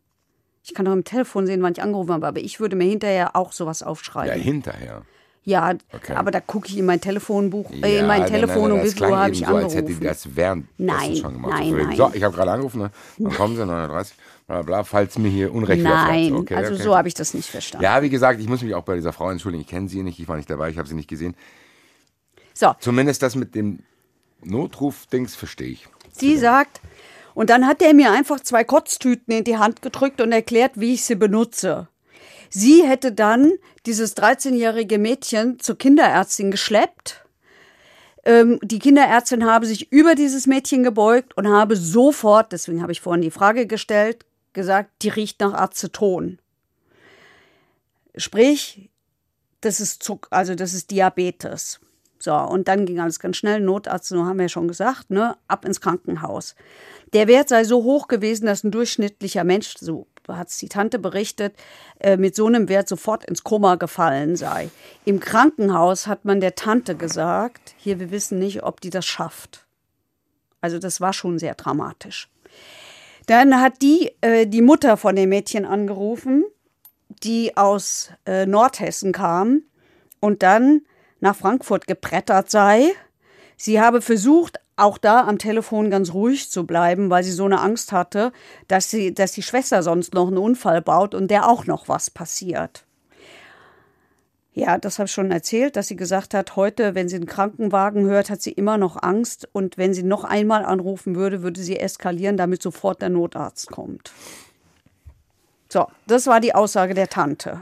[0.64, 3.36] Ich kann doch im Telefon sehen, wann ich angerufen habe, aber ich würde mir hinterher
[3.36, 4.40] auch sowas Ja, aufschreiben.
[4.40, 5.02] hinterher.
[5.44, 6.14] Ja, Okay.
[6.14, 8.84] aber da gucke ich in mein Telefonbuch, äh, in Ja, mein nein, Telefon nein, und
[8.86, 10.04] wie viel Uhr habe ich so, als hätte die angerufen.
[10.04, 11.60] das während Nein, schon gemacht.
[11.60, 11.96] nein, nein.
[11.98, 12.92] So, ich habe gerade angerufen, ne?
[13.18, 14.12] dann kommen sie, 9.30
[14.46, 15.82] bla bla, falls mir hier Unrecht.
[15.84, 16.84] Nein, okay, also okay.
[16.84, 17.84] so habe ich das nicht verstanden.
[17.84, 19.62] Ja, wie gesagt, ich muss mich auch bei dieser Frau entschuldigen.
[19.64, 21.36] Ich kenne sie nicht, ich war nicht dabei, ich habe sie nicht gesehen.
[22.54, 23.80] So, Zumindest das mit dem
[24.44, 25.88] Notruf-Dings verstehe ich.
[26.12, 26.82] Sie sagt,
[27.34, 30.94] und dann hat er mir einfach zwei Kotztüten in die Hand gedrückt und erklärt, wie
[30.94, 31.88] ich sie benutze.
[32.50, 33.54] Sie hätte dann
[33.86, 37.26] dieses 13-jährige Mädchen zur Kinderärztin geschleppt.
[38.26, 43.02] Ähm, die Kinderärztin habe sich über dieses Mädchen gebeugt und habe sofort, deswegen habe ich
[43.02, 46.40] vorhin die Frage gestellt, gesagt, die riecht nach Aceton.
[48.16, 48.90] Sprich,
[49.62, 51.80] das ist Zuck, also das ist Diabetes.
[52.22, 53.60] So, und dann ging alles ganz schnell.
[53.60, 56.56] Notarzt, so haben wir ja schon gesagt, ne, ab ins Krankenhaus.
[57.14, 61.00] Der Wert sei so hoch gewesen, dass ein durchschnittlicher Mensch, so hat es die Tante
[61.00, 61.56] berichtet,
[62.00, 64.70] äh, mit so einem Wert sofort ins Koma gefallen sei.
[65.04, 69.66] Im Krankenhaus hat man der Tante gesagt, hier, wir wissen nicht, ob die das schafft.
[70.62, 72.30] Also das war schon sehr dramatisch.
[73.26, 76.44] Dann hat die, äh, die Mutter von dem Mädchen angerufen,
[77.24, 79.64] die aus äh, Nordhessen kam
[80.20, 80.82] und dann
[81.22, 82.92] nach Frankfurt gebrettert sei.
[83.56, 87.62] Sie habe versucht, auch da am Telefon ganz ruhig zu bleiben, weil sie so eine
[87.62, 88.32] Angst hatte,
[88.68, 92.10] dass, sie, dass die Schwester sonst noch einen Unfall baut und der auch noch was
[92.10, 92.84] passiert.
[94.54, 98.06] Ja, das habe ich schon erzählt, dass sie gesagt hat, heute, wenn sie einen Krankenwagen
[98.06, 101.80] hört, hat sie immer noch Angst und wenn sie noch einmal anrufen würde, würde sie
[101.80, 104.12] eskalieren, damit sofort der Notarzt kommt.
[105.70, 107.62] So, das war die Aussage der Tante.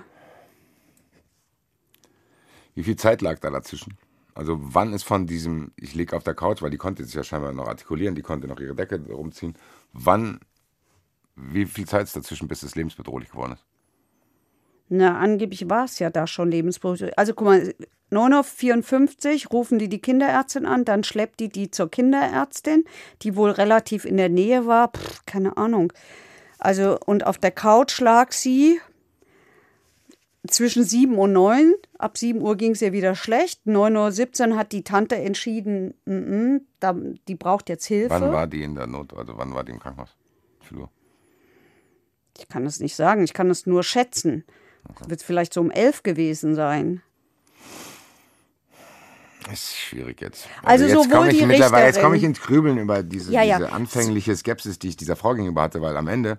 [2.79, 3.97] Wie viel Zeit lag da dazwischen?
[4.33, 7.25] Also wann ist von diesem, ich liege auf der Couch, weil die konnte sich ja
[7.25, 9.55] scheinbar noch artikulieren, die konnte noch ihre Decke rumziehen.
[9.91, 10.39] Wann,
[11.35, 13.65] wie viel Zeit ist dazwischen, bis es lebensbedrohlich geworden ist?
[14.87, 17.19] Na, angeblich war es ja da schon lebensbedrohlich.
[17.19, 17.75] Also guck mal,
[18.13, 22.85] 9.54 Uhr rufen die die Kinderärztin an, dann schleppt die die zur Kinderärztin,
[23.23, 25.91] die wohl relativ in der Nähe war, Pff, keine Ahnung.
[26.59, 28.79] Also, und auf der Couch lag sie
[30.51, 31.73] zwischen 7 und 9.
[31.97, 33.61] Ab 7 Uhr ging es ihr wieder schlecht.
[33.65, 36.95] 9.17 Uhr hat die Tante entschieden, -mm, da,
[37.27, 38.09] die braucht jetzt Hilfe.
[38.11, 40.15] Wann war die in der Not, also wann war die im Krankenhaus?
[42.37, 44.43] Ich kann es nicht sagen, ich kann es nur schätzen.
[45.07, 47.01] Wird vielleicht so um 11 gewesen sein.
[49.51, 50.47] Ist schwierig jetzt.
[50.63, 53.31] Also jetzt sowohl komme ich die mittlerweile, jetzt komme ich Richterin- ins Grübeln über diese,
[53.33, 53.57] Ja, ja.
[53.57, 56.37] diese anfängliche Skepsis, die ich dieser Frau gegenüber hatte, weil am Ende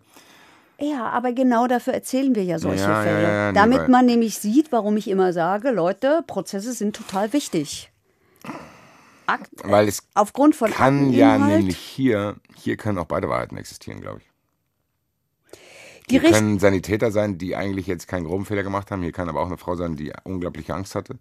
[0.80, 3.22] Ja, aber genau dafür erzählen wir ja solche Ja, ja, Fälle.
[3.22, 7.90] ja, ja, Damit man nämlich sieht, warum ich immer sage, Leute, Prozesse sind total wichtig.
[9.26, 13.56] Akt, Weil es aufgrund von kann ja Akteninhalt- nämlich hier, hier können auch beide Wahrheiten
[13.58, 14.30] existieren, glaube ich.
[16.08, 19.02] Die Hier können Sanitäter sein, die eigentlich jetzt keinen groben Fehler gemacht haben.
[19.02, 21.18] Hier kann aber auch eine Frau sein, die unglaubliche Angst hatte.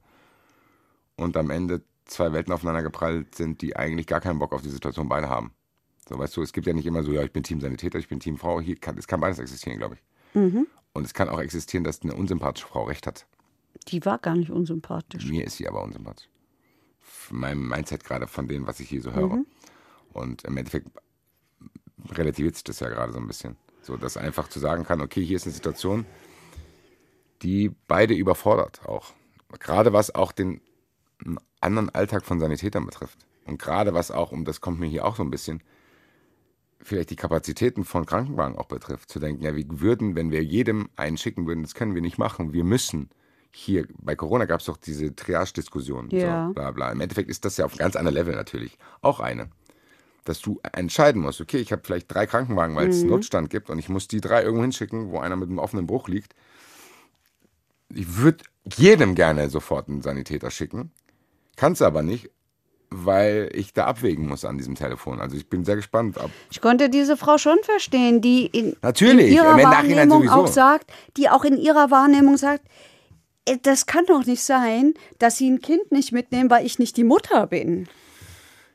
[1.16, 4.70] Und am Ende zwei Welten aufeinander geprallt sind, die eigentlich gar keinen Bock auf die
[4.70, 5.52] Situation beide haben.
[6.10, 8.08] So, weißt du, es gibt ja nicht immer so, ja, ich bin Team Sanitäter, ich
[8.08, 8.60] bin Team Frau.
[8.60, 10.02] Hier kann, es kann beides existieren, glaube ich.
[10.94, 13.28] Und es kann auch existieren, dass eine unsympathische Frau recht hat.
[13.90, 15.30] Die war gar nicht unsympathisch.
[15.30, 16.28] Mir ist sie aber unsympathisch.
[17.30, 19.44] Meinem Mindset gerade von dem, was ich hier so höre.
[20.12, 20.88] Und im Endeffekt
[22.10, 23.56] relativiert sich das ja gerade so ein bisschen.
[23.84, 26.08] So, dass einfach zu sagen kann, okay, hier ist eine Situation,
[27.44, 29.14] die beide überfordert auch.
[29.60, 30.60] Gerade was auch den
[31.62, 33.20] anderen Alltag von Sanitätern betrifft.
[33.46, 35.62] Und gerade was auch, und das kommt mir hier auch so ein bisschen,
[36.82, 39.10] vielleicht die Kapazitäten von Krankenwagen auch betrifft.
[39.10, 42.18] Zu denken, ja, wir würden, wenn wir jedem einen schicken würden, das können wir nicht
[42.18, 42.54] machen.
[42.54, 43.10] Wir müssen
[43.52, 46.10] hier, bei Corona gab es doch diese Triage-Diskussion.
[46.12, 46.48] Ja.
[46.48, 46.92] So, bla bla.
[46.92, 48.78] Im Endeffekt ist das ja auf einem ganz anderen Level natürlich.
[49.02, 49.50] Auch eine.
[50.24, 53.80] Dass du entscheiden musst, okay, ich habe vielleicht drei Krankenwagen, weil es Notstand gibt und
[53.80, 56.36] ich muss die drei irgendwo hinschicken, wo einer mit einem offenen Bruch liegt.
[57.90, 58.44] Ich würde
[58.78, 60.92] jedem gerne sofort einen Sanitäter schicken,
[61.56, 62.30] kann es aber nicht,
[62.92, 65.20] weil ich da abwägen muss an diesem Telefon.
[65.22, 69.28] Also ich bin sehr gespannt, ob Ich konnte diese Frau schon verstehen, die in, Natürlich,
[69.28, 70.34] in ihrer Wahrnehmung sowieso.
[70.34, 72.64] auch sagt, die auch in ihrer Wahrnehmung sagt,
[73.46, 76.98] "Äh, das kann doch nicht sein, dass sie ein Kind nicht mitnehmen, weil ich nicht
[76.98, 77.88] die Mutter bin.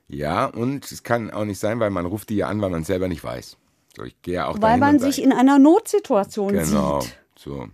[0.07, 2.83] Ja, und es kann auch nicht sein, weil man ruft die ja an, weil man
[2.83, 3.57] es selber nicht weiß.
[3.97, 7.17] So, ich gehe auch Weil man sich in einer Notsituation Genau, sieht.
[7.39, 7.67] so.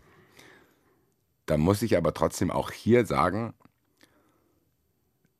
[1.47, 3.53] Da muss ich aber trotzdem auch hier sagen,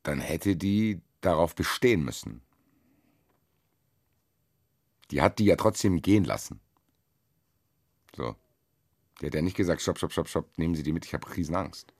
[0.03, 2.41] dann hätte die darauf bestehen müssen.
[5.11, 6.59] Die hat die ja trotzdem gehen lassen.
[8.15, 8.35] So.
[9.19, 11.35] Die hat ja nicht gesagt, stopp, stopp, stopp, stopp, nehmen Sie die mit, ich habe
[11.35, 11.93] Riesenangst.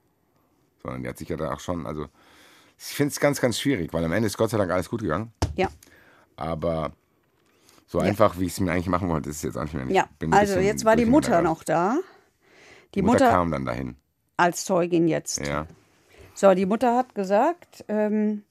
[0.81, 2.07] Sondern die hat sich ja da auch schon, also
[2.77, 5.01] ich finde es ganz, ganz schwierig, weil am Ende ist Gott sei Dank alles gut
[5.01, 5.31] gegangen.
[5.55, 5.69] Ja.
[6.35, 6.93] Aber
[7.85, 9.85] so einfach, wie ich es mir eigentlich machen wollte, ist es jetzt auch nicht mehr.
[9.87, 11.99] Ich Ja, also jetzt war die Mutter noch da.
[12.95, 13.97] Die Die Mutter, Mutter kam dann dahin.
[14.37, 15.45] als Zeugin jetzt.
[15.45, 15.67] Ja.
[16.33, 18.43] So, die Mutter hat gesagt, ähm,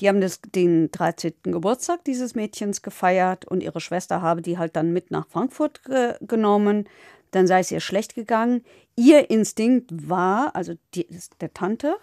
[0.00, 1.34] die haben das, den 13.
[1.44, 6.14] Geburtstag dieses Mädchens gefeiert und ihre Schwester habe die halt dann mit nach Frankfurt ge
[6.22, 6.88] genommen.
[7.30, 8.64] Dann sei es ihr schlecht gegangen.
[8.96, 11.06] Ihr Instinkt war, also die,
[11.40, 11.96] der Tante,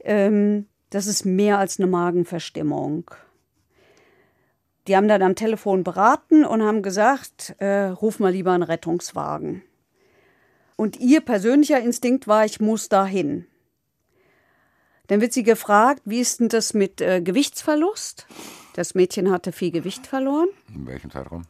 [0.00, 3.10] ähm, das ist mehr als eine Magenverstimmung.
[4.88, 9.62] Die haben dann am Telefon beraten und haben gesagt, äh, ruf mal lieber einen Rettungswagen.
[10.76, 13.46] Und ihr persönlicher Instinkt war, ich muss dahin.
[15.08, 18.26] Dann wird sie gefragt, wie ist denn das mit äh, Gewichtsverlust?
[18.74, 21.42] Das Mädchen hatte viel Gewicht verloren, In welchem Zeitraum?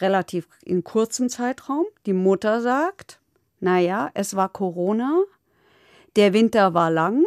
[0.00, 1.84] relativ in kurzem Zeitraum.
[2.04, 3.20] Die Mutter sagt,
[3.60, 5.22] naja, es war Corona,
[6.16, 7.24] der Winter war lang.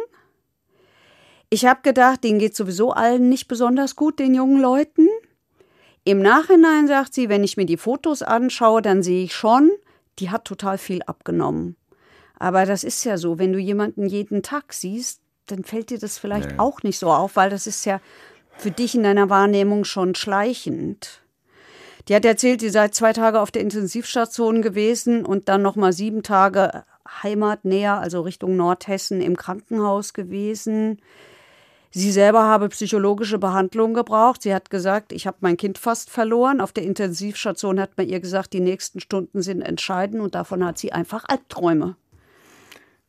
[1.50, 5.08] Ich habe gedacht, denen geht sowieso allen nicht besonders gut, den jungen Leuten.
[6.04, 9.70] Im Nachhinein sagt sie, wenn ich mir die Fotos anschaue, dann sehe ich schon,
[10.18, 11.76] die hat total viel abgenommen.
[12.38, 16.18] Aber das ist ja so, wenn du jemanden jeden Tag siehst, dann fällt dir das
[16.18, 16.58] vielleicht Nee.
[16.58, 18.00] auch nicht so auf, weil das ist ja
[18.56, 21.22] für dich in deiner Wahrnehmung schon schleichend.
[22.08, 25.92] Die hat erzählt, sie sei zwei Tage auf der Intensivstation gewesen und dann noch mal
[25.92, 26.84] sieben Tage
[27.22, 31.00] heimatnäher, also Richtung Nordhessen im Krankenhaus gewesen.
[31.90, 34.42] Sie selber habe psychologische Behandlung gebraucht.
[34.42, 36.60] Sie hat gesagt, ich habe mein Kind fast verloren.
[36.60, 40.78] Auf der Intensivstation hat man ihr gesagt, die nächsten Stunden sind entscheidend und davon hat
[40.78, 41.96] sie einfach Albträume.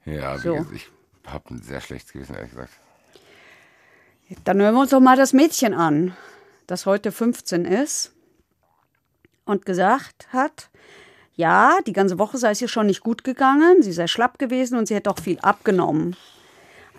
[0.06, 0.66] Ja, So.
[0.74, 0.90] ich
[1.34, 2.72] habe ein sehr schlechtes Gewissen, ehrlich gesagt.
[4.44, 6.16] Dann hören wir uns doch mal das Mädchen an,
[6.68, 8.14] das heute 15 ist
[9.46, 10.70] und gesagt hat,
[11.36, 14.78] ja, die ganze Woche sei es ihr schon nicht gut gegangen, sie sei schlapp gewesen
[14.78, 16.16] und sie hätte auch viel abgenommen.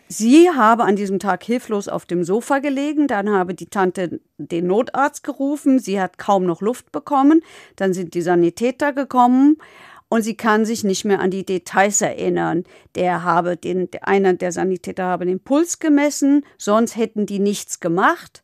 [0.08, 4.66] Sie habe an diesem Tag hilflos auf dem Sofa gelegen, dann habe die Tante den
[4.66, 7.42] Notarzt gerufen, sie hat kaum noch Luft bekommen,
[7.76, 9.58] dann sind die Sanitäter gekommen
[10.10, 12.64] und sie kann sich nicht mehr an die Details erinnern.
[12.96, 18.42] Der habe den, einer der Sanitäter habe den Puls gemessen, sonst hätten die nichts gemacht.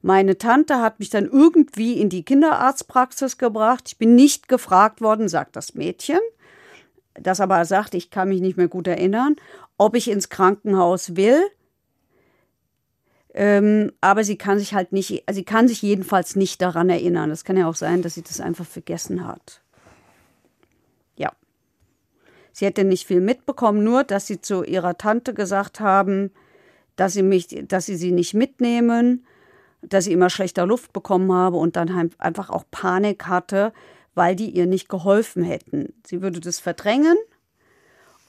[0.00, 3.84] Meine Tante hat mich dann irgendwie in die Kinderarztpraxis gebracht.
[3.88, 6.20] Ich bin nicht gefragt worden, sagt das Mädchen,
[7.14, 9.34] das aber sagt, ich kann mich nicht mehr gut erinnern,
[9.76, 11.42] ob ich ins Krankenhaus will.
[13.34, 17.30] Ähm, aber sie kann sich halt nicht, sie kann sich jedenfalls nicht daran erinnern.
[17.30, 19.62] Das kann ja auch sein, dass sie das einfach vergessen hat.
[22.58, 22.66] Ja.
[22.66, 26.32] Sie hätte nicht viel mitbekommen, nur dass sie zu ihrer Tante gesagt haben,
[26.96, 29.24] dass sie mich, dass sie sie nicht mitnehmen,
[29.82, 33.72] dass sie immer schlechter Luft bekommen habe und dann einfach auch Panik hatte,
[34.14, 35.94] weil die ihr nicht geholfen hätten.
[36.04, 37.16] Sie würde das verdrängen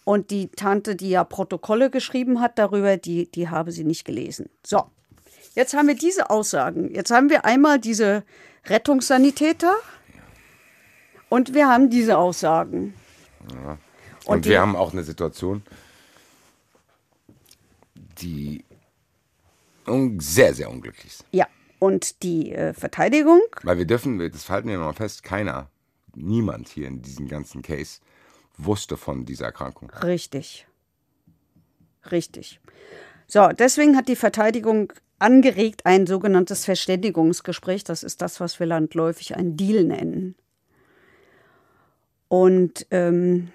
[0.05, 4.49] und die Tante, die ja Protokolle geschrieben hat darüber, die, die habe sie nicht gelesen.
[4.63, 4.83] So,
[5.55, 6.93] jetzt haben wir diese Aussagen.
[6.93, 8.23] Jetzt haben wir einmal diese
[8.67, 9.73] Rettungssanitäter
[11.29, 12.93] Und wir haben diese Aussagen.
[14.29, 15.63] Und, Und wir haben auch eine Situation,
[18.21, 18.63] die
[20.19, 21.25] sehr, sehr unglücklich ist.
[21.31, 21.47] Ja.
[21.79, 25.69] Und die äh, Verteidigung, Weil wir dürfen, das halten wir mal fest, keiner,
[26.13, 28.01] niemand hier in diesem ganzen Case
[28.57, 29.89] wusste von dieser Erkrankung.
[30.03, 30.67] richtig.
[32.11, 32.59] Richtig.
[33.25, 37.83] So, deswegen hat die Verteidigung angeregt ein sogenanntes Verständigungsgespräch.
[37.83, 40.35] Das ist das, was wir landläufig ein Deal nennen.
[42.27, 43.51] Und ähm,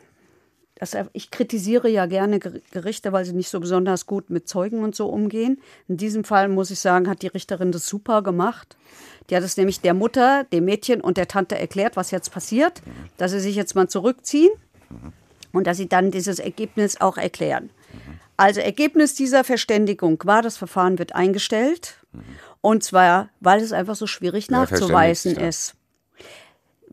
[0.76, 4.82] das, ich kritisiere ja gerne Ger- Gerichte, weil sie nicht so besonders gut mit Zeugen
[4.82, 5.60] und so umgehen.
[5.88, 8.76] In diesem Fall muss ich sagen, hat die Richterin das super gemacht.
[9.30, 12.82] Die hat es nämlich der Mutter, dem Mädchen und der Tante erklärt, was jetzt passiert,
[13.16, 14.50] dass sie sich jetzt mal zurückziehen
[15.52, 17.70] und dass sie dann dieses Ergebnis auch erklären.
[18.36, 21.98] Also Ergebnis dieser Verständigung war, das Verfahren wird eingestellt
[22.60, 25.74] und zwar, weil es einfach so schwierig nachzuweisen ist.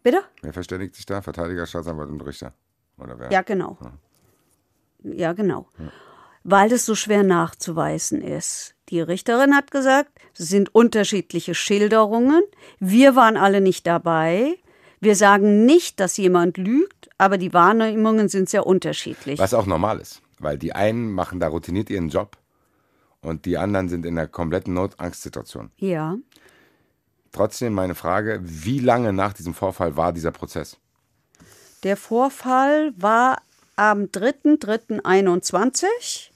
[0.04, 0.22] Bitte?
[0.44, 1.22] Wer verständigt sich da?
[1.24, 2.54] Verteidiger, Staatsanwalt und Richter?
[3.02, 3.32] Oder wer?
[3.32, 3.78] Ja, genau.
[5.04, 5.68] Ja, genau.
[6.44, 8.76] Weil das so schwer nachzuweisen ist.
[8.90, 12.44] Die Richterin hat gesagt, es sind unterschiedliche Schilderungen.
[12.80, 14.56] Wir waren alle nicht dabei.
[15.00, 19.40] Wir sagen nicht, dass jemand lügt, aber die Wahrnehmungen sind sehr unterschiedlich.
[19.40, 22.38] Was auch normal ist, weil die einen machen da routiniert ihren Job
[23.22, 25.72] und die anderen sind in einer kompletten Notangstsituation.
[25.78, 26.18] Ja.
[27.32, 30.78] Trotzdem meine Frage, wie lange nach diesem Vorfall war dieser Prozess?
[31.84, 33.42] Der Vorfall war
[33.76, 36.30] am 3.3.21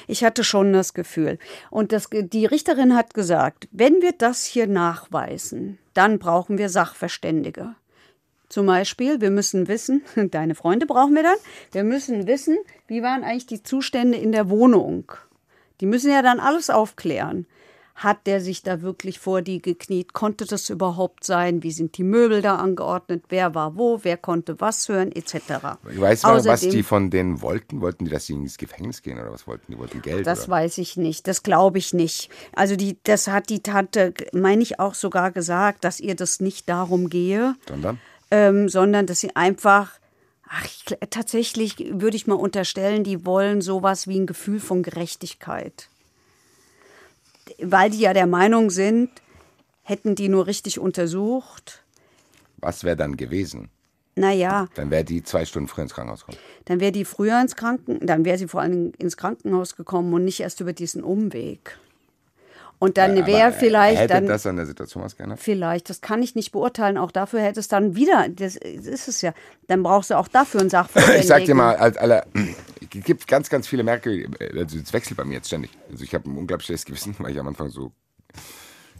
[0.07, 1.39] Ich hatte schon das Gefühl.
[1.69, 7.75] Und das, die Richterin hat gesagt, wenn wir das hier nachweisen, dann brauchen wir Sachverständige.
[8.51, 11.37] Zum Beispiel, wir müssen wissen, deine Freunde brauchen wir dann,
[11.71, 15.09] wir müssen wissen, wie waren eigentlich die Zustände in der Wohnung.
[15.79, 17.47] Die müssen ja dann alles aufklären.
[17.95, 20.11] Hat der sich da wirklich vor die gekniet?
[20.11, 21.63] Konnte das überhaupt sein?
[21.63, 23.23] Wie sind die Möbel da angeordnet?
[23.29, 23.99] Wer war wo?
[24.03, 25.11] Wer konnte was hören?
[25.13, 25.35] Etc.
[25.89, 27.79] Ich weiß mal, was die von denen wollten.
[27.79, 29.77] Wollten die, dass sie ins Gefängnis gehen oder was wollten die?
[29.77, 30.27] Wollten Geld?
[30.27, 30.49] Das oder?
[30.49, 31.27] weiß ich nicht.
[31.27, 32.29] Das glaube ich nicht.
[32.53, 36.67] Also die, das hat die Tante, meine ich, auch sogar gesagt, dass ihr das nicht
[36.67, 37.99] darum gehe, Sondern?
[38.31, 39.91] Ähm, sondern dass sie einfach,
[40.47, 45.89] ach, ich, tatsächlich würde ich mal unterstellen, die wollen sowas wie ein Gefühl von Gerechtigkeit.
[47.59, 49.09] Weil die ja der Meinung sind,
[49.83, 51.83] hätten die nur richtig untersucht,
[52.57, 53.69] Was wäre dann gewesen?
[54.15, 56.37] naja, Dann wäre die zwei Stunden früher ins Krankenhaus gekommen.
[56.65, 60.13] dann wäre die früher ins Kranken, dann wäre sie vor allen Dingen ins Krankenhaus gekommen
[60.13, 61.77] und nicht erst über diesen Umweg.
[62.81, 65.39] Und dann Aber wäre vielleicht Hätte dann das an der Situation was geändert?
[65.39, 66.97] Vielleicht, das kann ich nicht beurteilen.
[66.97, 69.35] Auch dafür hätte es dann wieder, das ist es ja,
[69.67, 71.21] dann brauchst du auch dafür einen Sachverständigen.
[71.21, 72.25] Ich sag dir mal, als aller,
[72.81, 75.69] es gibt ganz, ganz viele Merkel, also es wechselt bei mir jetzt ständig.
[75.91, 77.91] Also ich habe ein unglaublich schlechtes Gewissen, weil ich am Anfang so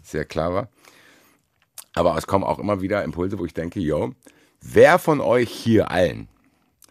[0.04, 0.70] sehr klar war.
[1.96, 4.14] Aber es kommen auch immer wieder Impulse, wo ich denke, yo,
[4.62, 6.28] wer von euch hier allen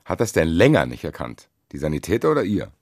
[0.05, 1.51] hat das denn länger nicht erkannt?
[1.71, 2.73] Die Sanitäter oder ihr?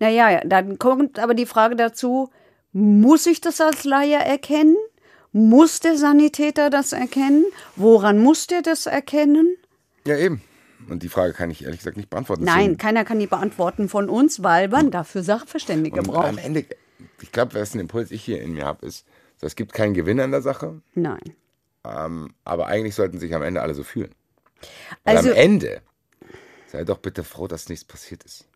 [0.00, 2.30] Naja, dann kommt aber die Frage dazu,
[2.72, 4.76] muss ich das als Laie erkennen?
[5.32, 7.44] Muss der Sanitäter das erkennen?
[7.76, 9.56] Woran muss der das erkennen?
[10.06, 10.42] Ja, eben.
[10.88, 12.42] Und die Frage kann ich ehrlich gesagt nicht beantworten.
[12.44, 16.26] Nein, Deswegen- keiner kann die beantworten von uns, weil man dafür Sachverständige Und braucht.
[16.28, 16.64] am Ende,
[17.20, 19.06] ich glaube, was ein Impuls ich hier in mir habe, ist,
[19.42, 21.20] es gibt keinen Gewinner in der Sache, Nein.
[21.84, 24.10] ähm, aber eigentlich sollten sich am Ende alle so fühlen.
[25.04, 25.80] Weil Also, am Ende,
[26.70, 28.46] sei doch bitte froh, dass nichts passiert ist.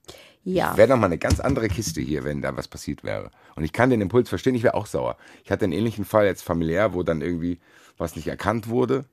[0.45, 0.77] ja.
[0.77, 3.31] Wäre noch mal eine ganz andere Kiste hier, wenn da was passiert wäre.
[3.57, 5.17] Und ich kann den Impuls verstehen, ich wäre auch sauer.
[5.43, 7.59] Ich hatte einen ähnlichen Fall jetzt familiär, wo dann irgendwie
[7.99, 9.05] was nicht erkannt wurde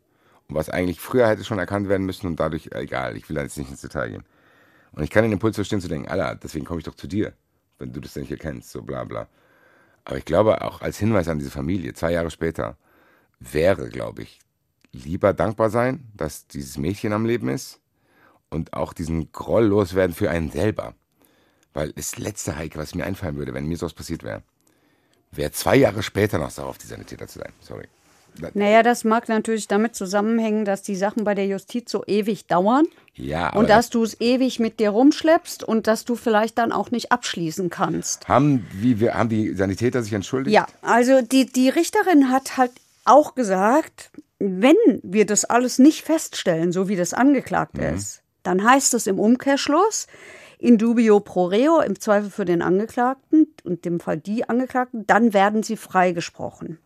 [0.47, 3.41] und was eigentlich früher hätte schon erkannt werden müssen und dadurch, egal, ich will da
[3.41, 4.24] jetzt nicht ins Detail gehen.
[4.91, 7.34] Und ich kann den Impuls verstehen zu denken, Alter, deswegen komme ich doch zu dir,
[7.80, 9.28] wenn du das nicht erkennst, so bla bla.
[10.04, 12.78] Aber ich glaube auch als Hinweis an diese Familie, zwei Jahre später,
[13.39, 14.39] wäre, glaube ich,
[14.91, 17.81] lieber dankbar sein, dass dieses Mädchen am Leben ist
[18.52, 20.93] und auch diesen Groll loswerden für einen selber.
[21.74, 24.43] Weil das letzte Heike, was mir einfallen würde, wenn mir sowas passiert wäre,
[25.32, 27.54] wäre zwei Jahre später noch sauer auf die Sanitäter zu sein.
[27.62, 27.88] Sorry.
[28.54, 32.86] Naja, das mag natürlich damit zusammenhängen, dass die Sachen bei der Justiz so ewig dauern.
[33.14, 36.91] Ja, Und dass du es ewig mit dir rumschleppst und dass du vielleicht dann auch
[36.91, 38.30] nicht abschließen kannst.
[38.30, 40.54] haben, wie wir, haben die Sanitäter sich entschuldigt?
[40.54, 42.72] Ja, also die, die Richterin hat halt
[43.04, 48.94] auch gesagt, wenn wir das alles nicht feststellen, so wie das angeklagt ist, dann heißt
[48.94, 50.08] es im Umkehrschluss,
[50.58, 55.34] in dubio pro reo, im Zweifel für den Angeklagten und dem Fall die Angeklagten, dann
[55.34, 56.78] werden sie freigesprochen.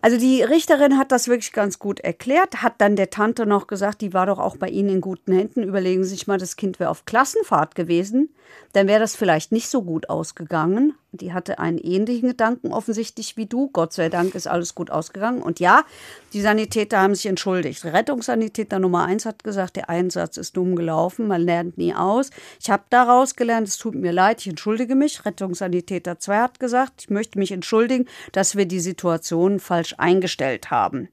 [0.00, 4.00] Also die Richterin hat das wirklich ganz gut erklärt, hat dann der Tante noch gesagt,
[4.00, 5.62] die war doch auch bei Ihnen in guten Händen.
[5.62, 8.34] Überlegen Sie sich mal, das Kind wäre auf Klassenfahrt gewesen,
[8.72, 10.94] dann wäre das vielleicht nicht so gut ausgegangen.
[11.14, 13.68] Die hatte einen ähnlichen Gedanken offensichtlich wie du.
[13.70, 15.42] Gott sei Dank ist alles gut ausgegangen.
[15.42, 15.84] Und ja,
[16.32, 17.84] die Sanitäter haben sich entschuldigt.
[17.84, 22.30] Rettungssanitäter Nummer eins hat gesagt, der Einsatz ist dumm gelaufen, man lernt nie aus.
[22.58, 25.26] Ich habe daraus gelernt, es tut mir leid, ich entschuldige mich.
[25.26, 31.08] Rettungssanitäter 2 hat gesagt, ich möchte mich entschuldigen, dass wir die Situation falsch eingestellt haben.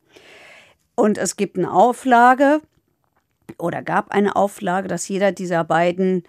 [0.96, 2.62] Und es gibt eine Auflage
[3.58, 6.24] oder gab eine Auflage, dass jeder dieser beiden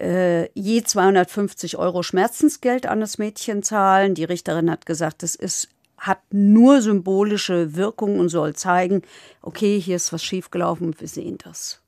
[0.00, 4.14] äh, je 250 Euro Schmerzensgeld an das Mädchen zahlen.
[4.14, 5.68] Die Richterin hat gesagt, das ist
[6.00, 9.02] hat nur symbolische Wirkung und soll zeigen,
[9.42, 11.82] okay, hier ist was schiefgelaufen und wir sehen das.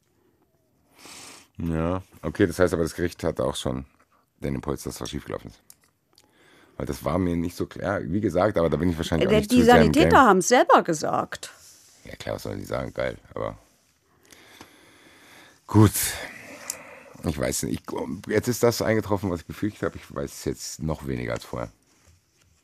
[1.57, 3.87] Ja, okay, das heißt aber, das Gericht hat auch schon
[4.41, 5.61] den Impuls, dass was schiefgelaufen ist.
[6.77, 9.33] Weil das war mir nicht so klar, wie gesagt, aber da bin ich wahrscheinlich auch
[9.33, 11.51] Äh, nicht die zu Sanitäter haben es selber gesagt.
[12.05, 12.93] Ja klar, was sollen die sagen?
[12.93, 13.57] Geil, aber
[15.67, 15.93] gut.
[17.25, 17.83] Ich weiß nicht.
[17.89, 19.97] Ich, jetzt ist das eingetroffen, was ich befürchtet habe.
[19.97, 21.71] Ich weiß jetzt noch weniger als vorher.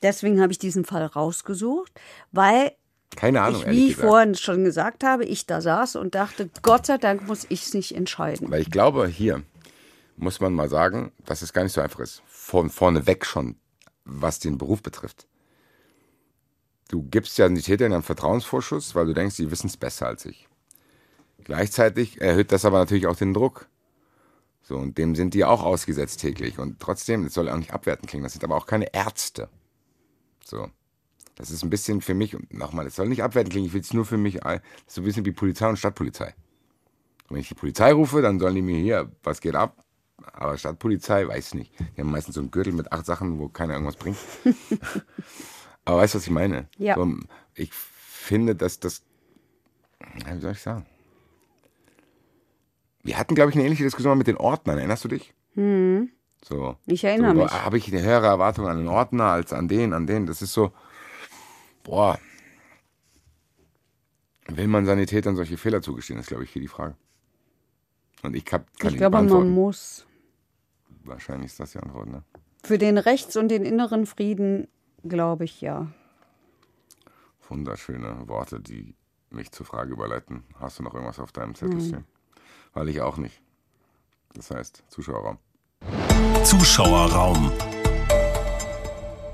[0.03, 1.93] Deswegen habe ich diesen Fall rausgesucht,
[2.33, 2.73] weil
[3.17, 6.87] Keine Ahnung, ich, wie ich vorhin schon gesagt habe, ich da saß und dachte, Gott
[6.87, 8.51] sei Dank muss ich es nicht entscheiden.
[8.51, 9.43] Weil ich glaube, hier
[10.17, 12.23] muss man mal sagen, dass es gar nicht so einfach ist.
[12.27, 13.57] Von vorne weg schon,
[14.05, 15.27] was den Beruf betrifft.
[16.89, 20.25] Du gibst ja die Täter einen Vertrauensvorschuss, weil du denkst, die wissen es besser als
[20.25, 20.49] ich.
[21.45, 23.69] Gleichzeitig erhöht das aber natürlich auch den Druck.
[24.69, 26.59] So, und dem sind die auch ausgesetzt täglich.
[26.59, 29.49] Und trotzdem, das soll auch nicht abwertend klingen, das sind aber auch keine Ärzte.
[30.45, 30.69] So.
[31.37, 33.81] Das ist ein bisschen für mich, und nochmal, das soll nicht abwertend klingen, ich will
[33.81, 34.45] es nur für mich, ist
[34.89, 36.35] so ein bisschen wie Polizei und Stadtpolizei.
[37.29, 39.83] Und wenn ich die Polizei rufe, dann sollen die mir hier, was geht ab?
[40.35, 41.73] Aber Stadtpolizei, weiß nicht.
[41.97, 44.19] Die haben meistens so einen Gürtel mit acht Sachen, wo keiner irgendwas bringt.
[45.87, 46.69] Aber weißt du, was ich meine?
[46.77, 46.95] Ja.
[46.95, 47.11] So,
[47.55, 49.03] ich finde, dass das,
[50.27, 50.85] wie soll ich sagen?
[53.09, 54.77] Wir hatten, glaube ich, eine ähnliche Diskussion mit den Ordnern.
[54.77, 55.33] Erinnerst du dich?
[55.55, 56.11] Hm.
[56.45, 56.77] So.
[56.85, 57.51] Ich erinnere so, mich.
[57.51, 60.27] Habe ich eine höhere Erwartung an den Ordner als an den, an den.
[60.27, 60.73] Das ist so,
[61.85, 62.19] boah.
[64.49, 66.97] Will man Sanitätern solche Fehler zugestehen, ist, glaube ich, hier die Frage.
[68.23, 70.07] Und ich hab, kann Ich glaube, man muss.
[71.05, 72.25] Wahrscheinlich ist das die Antwort, ne?
[72.63, 74.69] Für den Rechts- und den inneren Frieden
[75.03, 75.87] glaube ich ja.
[77.49, 78.95] Wunderschöne Worte, die
[79.31, 80.45] mich zur Frage überleiten.
[80.61, 82.05] Hast du noch irgendwas auf deinem Zettel stehen?
[82.75, 83.41] Weil ich auch nicht.
[84.35, 85.39] Das heißt, Zuschauerraum.
[86.45, 87.53] Zuschauerraum.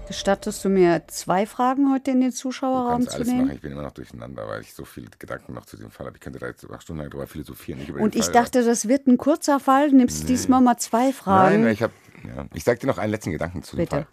[0.07, 3.47] Gestattest du mir zwei Fragen heute in den Du Zuschauerraum zu alles nehmen?
[3.47, 3.55] machen.
[3.57, 6.17] Ich bin immer noch durcheinander, weil ich so viele Gedanken noch zu dem Fall habe.
[6.17, 7.81] Ich könnte da jetzt acht Stunden lang drüber philosophieren.
[7.81, 9.91] Nicht über Und den ich Fall, dachte, das wird ein kurzer Fall.
[9.91, 11.63] Du nimmst diesmal mal zwei Fragen.
[11.63, 11.93] Nein, ich habe.
[12.25, 12.47] Ja.
[12.55, 13.97] Ich sag dir noch einen letzten Gedanken zu dem Bitte.
[13.97, 14.07] Fall.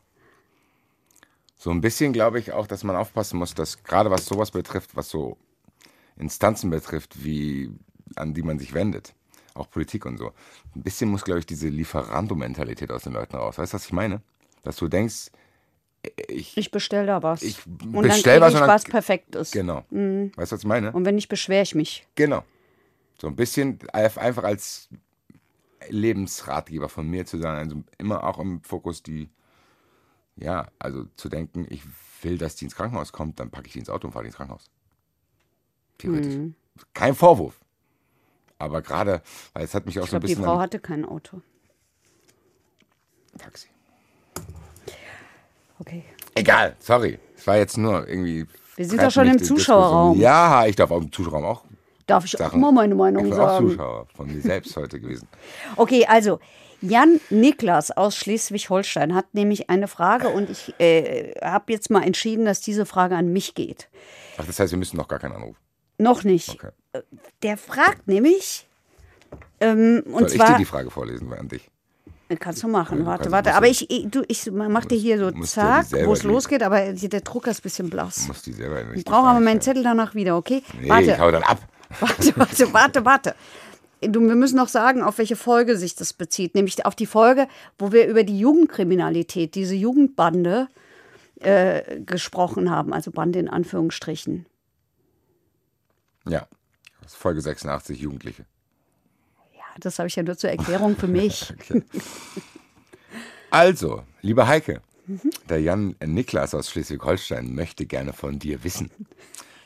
[1.57, 4.95] So ein bisschen glaube ich auch, dass man aufpassen muss, dass gerade was sowas betrifft,
[4.95, 5.37] was so
[6.17, 7.71] Instanzen betrifft, wie
[8.15, 9.13] an die man sich wendet,
[9.53, 10.31] auch Politik und so,
[10.75, 13.57] ein bisschen muss, glaube ich, diese Lieferando-Mentalität aus den Leuten raus.
[13.57, 14.21] Weißt du, was ich meine?
[14.63, 15.31] Dass du denkst,
[16.27, 17.43] ich, ich bestell da was.
[17.43, 19.51] Ich und dann bestell kriege was ich und dann- was Perfektes.
[19.51, 19.85] genau.
[19.91, 20.31] Mhm.
[20.35, 20.91] Weißt du, was ich meine?
[20.91, 22.07] Und wenn nicht, beschwere ich mich.
[22.15, 22.43] Genau.
[23.19, 24.89] So ein bisschen einfach als
[25.89, 29.29] Lebensratgeber von mir zu sein, also immer auch im Fokus die,
[30.37, 31.83] ja, also zu denken, ich
[32.21, 34.27] will, dass die ins Krankenhaus kommt, dann packe ich die ins Auto und fahre die
[34.29, 34.69] ins Krankenhaus.
[35.97, 36.35] Theoretisch.
[36.35, 36.55] Mhm.
[36.93, 37.59] Kein Vorwurf.
[38.61, 39.21] Aber gerade,
[39.53, 41.41] weil es hat mich auch Ich so ein glaube, die bisschen Frau hatte kein Auto.
[43.37, 43.67] Taxi.
[45.79, 46.03] Okay.
[46.35, 47.17] Egal, sorry.
[47.35, 48.45] Es war jetzt nur irgendwie.
[48.75, 49.57] Wir sind doch schon im Diskussion.
[49.57, 50.19] Zuschauerraum.
[50.19, 51.63] Ja, ich darf auch im Zuschauerraum auch
[52.05, 52.61] Darf ich auch Sachen.
[52.61, 53.69] mal meine Meinung ich bin auch sagen?
[53.69, 55.27] Zuschauer von mir selbst heute gewesen.
[55.77, 56.39] Okay, also
[56.81, 62.45] Jan Niklas aus Schleswig-Holstein hat nämlich eine Frage und ich äh, habe jetzt mal entschieden,
[62.45, 63.89] dass diese Frage an mich geht.
[64.37, 65.55] Ach, das heißt, wir müssen noch gar keinen Anruf.
[65.97, 66.49] Noch nicht.
[66.49, 66.69] Okay.
[67.41, 68.67] Der fragt nämlich,
[69.59, 71.69] ähm, und Soll ich dir zwar, die Frage vorlesen an dich?
[72.39, 75.31] kannst du machen, Ja, warte, warte, aber ich, ich, du, ich mach dir hier so
[75.43, 78.21] zack, wo es losgeht, aber der Drucker ist ein bisschen blass.
[78.21, 80.63] Du musst die selber Ich brauche aber meinen Zettel danach wieder, okay?
[80.79, 81.59] Nee, warte, ich hau dann ab.
[81.99, 83.35] warte, warte, warte, warte.
[84.01, 86.55] Du, wir müssen noch sagen, auf welche Folge sich das bezieht.
[86.55, 90.69] Nämlich auf die Folge, wo wir über die Jugendkriminalität, diese Jugendbande
[91.41, 92.93] äh, gesprochen haben.
[92.93, 94.45] Also Bande in Anführungsstrichen.
[96.27, 96.47] Ja.
[97.15, 98.45] Folge 86, Jugendliche.
[99.53, 101.53] Ja, das habe ich ja nur zur Erklärung für mich.
[101.69, 101.83] Okay.
[103.49, 105.31] Also, liebe Heike, Mhm.
[105.49, 108.91] der Jan Niklas aus Schleswig-Holstein möchte gerne von dir wissen.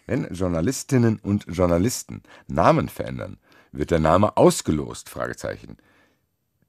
[0.08, 3.38] Wenn Journalistinnen und Journalisten Namen verändern,
[3.72, 5.10] wird der Name ausgelost?
[5.10, 5.78] Fragezeichen.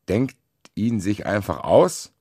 [0.09, 0.37] Denkt
[0.75, 2.13] ihn sich einfach aus?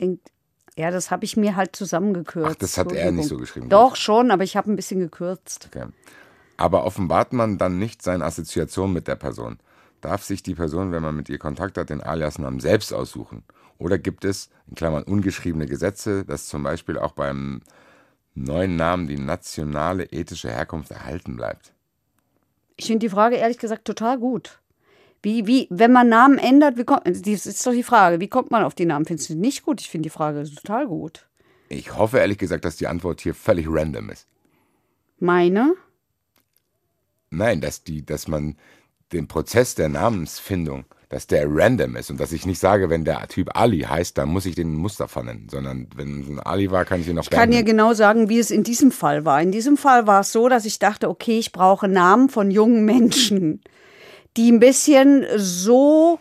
[0.00, 0.30] Denkt
[0.76, 2.50] Ja, das habe ich mir halt zusammengekürzt.
[2.50, 3.68] Ach, das hat er nicht so geschrieben.
[3.68, 5.68] Doch, schon, aber ich habe ein bisschen gekürzt.
[5.70, 5.86] Okay.
[6.60, 9.58] Aber offenbart man dann nicht seine Assoziation mit der Person?
[10.02, 13.44] Darf sich die Person, wenn man mit ihr Kontakt hat, den Aliasnamen selbst aussuchen?
[13.78, 17.62] Oder gibt es, in Klammern, ungeschriebene Gesetze, dass zum Beispiel auch beim
[18.34, 21.72] neuen Namen die nationale ethische Herkunft erhalten bleibt?
[22.76, 24.60] Ich finde die Frage ehrlich gesagt total gut.
[25.22, 28.50] Wie, wie, wenn man Namen ändert, wie kommt, das ist doch die Frage, wie kommt
[28.50, 29.06] man auf die Namen?
[29.06, 29.80] Findest du nicht gut?
[29.80, 31.26] Ich finde die Frage total gut.
[31.70, 34.26] Ich hoffe ehrlich gesagt, dass die Antwort hier völlig random ist.
[35.20, 35.74] Meine?
[37.30, 38.56] Nein, dass die, dass man
[39.12, 43.26] den Prozess der Namensfindung, dass der random ist und dass ich nicht sage, wenn der
[43.28, 46.84] Typ Ali heißt, dann muss ich den Mustafa nennen, sondern wenn es ein Ali war,
[46.84, 49.42] kann ich ihn noch Ich kann dir genau sagen, wie es in diesem Fall war.
[49.42, 52.84] In diesem Fall war es so, dass ich dachte, okay, ich brauche Namen von jungen
[52.84, 53.60] Menschen,
[54.36, 56.20] die ein bisschen so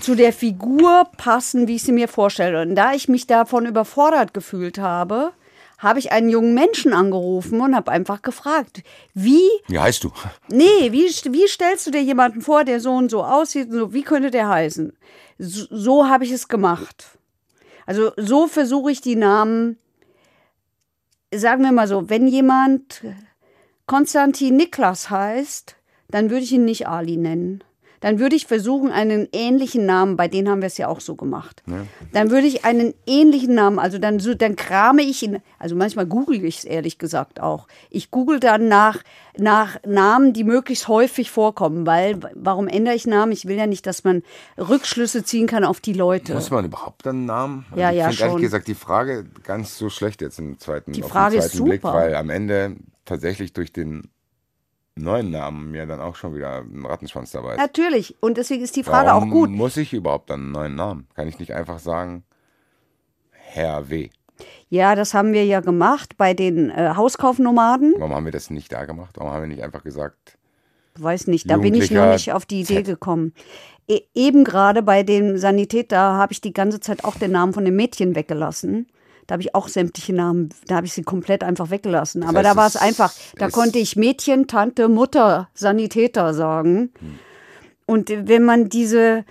[0.00, 2.62] zu der Figur passen, wie ich sie mir vorstelle.
[2.62, 5.32] Und da ich mich davon überfordert gefühlt habe,
[5.78, 8.82] habe ich einen jungen Menschen angerufen und habe einfach gefragt,
[9.14, 10.12] wie, Wie heißt du?
[10.48, 13.92] nee, wie, wie stellst du dir jemanden vor, der so und so aussieht, und so,
[13.94, 14.92] wie könnte der heißen?
[15.38, 17.06] So, so habe ich es gemacht.
[17.86, 19.78] Also so versuche ich die Namen,
[21.32, 23.02] sagen wir mal so, wenn jemand
[23.86, 25.76] Konstantin Niklas heißt,
[26.10, 27.62] dann würde ich ihn nicht Ali nennen.
[28.00, 31.16] Dann würde ich versuchen, einen ähnlichen Namen, bei denen haben wir es ja auch so
[31.16, 31.62] gemacht.
[32.12, 36.06] Dann würde ich einen ähnlichen Namen, also dann, so, dann krame ich ihn, also manchmal
[36.06, 37.66] google ich es ehrlich gesagt auch.
[37.90, 39.02] Ich google dann nach,
[39.36, 43.32] nach Namen, die möglichst häufig vorkommen, weil warum ändere ich Namen?
[43.32, 44.22] Ich will ja nicht, dass man
[44.56, 46.34] Rückschlüsse ziehen kann auf die Leute.
[46.34, 47.66] Muss man überhaupt einen Namen?
[47.70, 50.92] Also Ja, ich ja, finde ehrlich gesagt die Frage ganz so schlecht jetzt im zweiten,
[50.92, 51.94] Die Frage ist zweiten Blick, super.
[51.94, 54.08] weil am Ende tatsächlich durch den
[54.98, 57.58] neuen Namen mir dann auch schon wieder ein Rattenschwanz dabei ist.
[57.58, 58.16] Natürlich.
[58.20, 59.50] Und deswegen ist die Frage Warum auch gut.
[59.50, 61.06] muss ich überhaupt dann einen neuen Namen?
[61.14, 62.24] Kann ich nicht einfach sagen,
[63.30, 64.10] Herr W.
[64.68, 67.94] Ja, das haben wir ja gemacht bei den äh, Hauskaufnomaden.
[67.98, 69.16] Warum haben wir das nicht da gemacht?
[69.16, 70.38] Warum haben wir nicht einfach gesagt,
[70.98, 73.32] Weiß nicht, da bin ich noch nicht auf die Idee gekommen.
[73.88, 77.64] E eben gerade bei dem Sanitäter habe ich die ganze Zeit auch den Namen von
[77.64, 78.88] dem Mädchen weggelassen.
[79.28, 82.22] Da habe ich auch sämtliche Namen, da habe ich sie komplett einfach weggelassen.
[82.22, 86.90] Aber heißt, da war es einfach, da konnte ich Mädchen, Tante, Mutter, Sanitäter sagen.
[87.84, 89.26] Und äh, wenn man diese,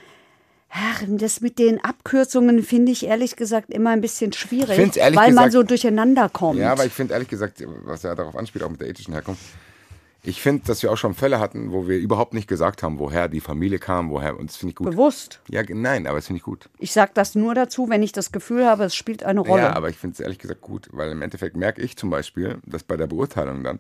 [0.69, 5.25] ach, das mit den Abkürzungen finde ich ehrlich gesagt immer ein bisschen schwierig, weil man
[5.29, 6.59] gesagt- so durcheinander kommt.
[6.59, 9.41] Ja, aber ich finde ehrlich gesagt, was ja darauf anspielt, auch mit der ethischen Herkunft,
[10.27, 13.29] ich finde, dass wir auch schon Fälle hatten, wo wir überhaupt nicht gesagt haben, woher
[13.29, 14.91] die Familie kam, woher, und das finde ich gut.
[14.91, 15.39] Bewusst.
[15.49, 16.69] Ja, nein, aber das finde ich gut.
[16.79, 19.61] Ich sage das nur dazu, wenn ich das Gefühl habe, es spielt eine Rolle.
[19.63, 22.57] Ja, aber ich finde es ehrlich gesagt gut, weil im Endeffekt merke ich zum Beispiel,
[22.65, 23.79] dass bei der Beurteilung dann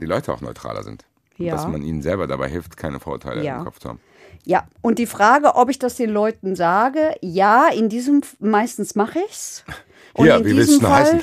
[0.00, 1.04] die Leute auch neutraler sind.
[1.36, 1.52] Ja.
[1.54, 3.58] Dass man ihnen selber dabei hilft, keine Vorurteile Ja.
[3.58, 4.00] im Kopf zu haben.
[4.44, 9.20] Ja, und die Frage, ob ich das den Leuten sage, ja, in diesem meistens mache
[9.28, 9.64] ich's.
[10.14, 11.20] Und Ja, in wie willst diesem du Fall, heißen?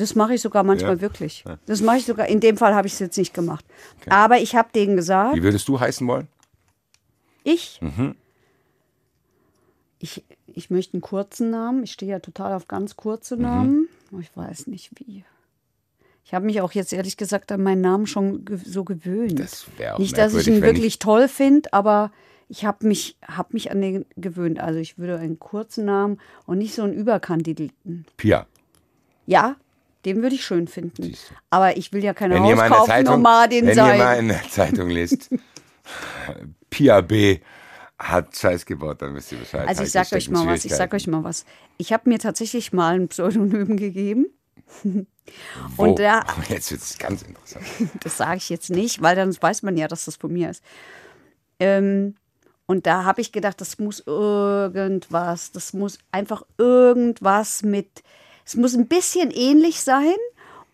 [0.00, 1.00] Das mache ich sogar manchmal Ja.
[1.00, 1.44] wirklich.
[1.66, 2.26] Das mache ich sogar.
[2.28, 3.64] In dem Fall habe ich es jetzt nicht gemacht.
[4.08, 6.28] Aber ich habe denen gesagt, Wie würdest du heißen wollen?
[7.44, 8.14] ich, Mhm.
[9.98, 11.84] ich, ich möchte einen kurzen Namen.
[11.84, 13.42] Ich stehe ja total auf ganz kurze Mhm.
[13.42, 13.88] Namen.
[14.10, 15.24] Aber Ich weiß nicht wie.
[16.24, 19.38] Ich habe mich auch jetzt ehrlich gesagt an meinen Namen schon ge so gewöhnt.
[19.40, 22.12] Das wäre auch Nicht, dass ich ihn wirklich toll finde, aber
[22.48, 24.60] ich habe mich, hab mich an den gewöhnt.
[24.60, 28.06] Also ich würde einen kurzen Namen und nicht so einen Überkandidierten.
[28.16, 28.46] Pia.
[29.26, 29.56] Ja,
[30.04, 31.14] den würde ich schön finden.
[31.50, 34.18] Aber ich will ja keine Wenn Hauskaufnomadin wenn ihr mal sein.
[34.20, 35.30] in der Zeitung lest,
[36.70, 37.40] Pia B.
[37.98, 39.68] hat Scheiß gebaut, dann wisst ihr Bescheid.
[39.68, 41.44] Also ich sag euch mal was, ich sag euch mal was.
[41.76, 44.26] Ich habe mir tatsächlich mal ein Pseudonym gegeben.
[45.76, 45.84] Wo?
[45.84, 47.64] Und da, Jetzt wird es ganz interessant.
[48.02, 50.62] das sage ich jetzt nicht, weil dann weiß man ja, dass das von mir ist.
[51.58, 52.14] Ähm,
[52.66, 58.02] und da habe ich gedacht, das muss irgendwas, das muss einfach irgendwas mit,
[58.50, 60.16] es muss ein bisschen ähnlich sein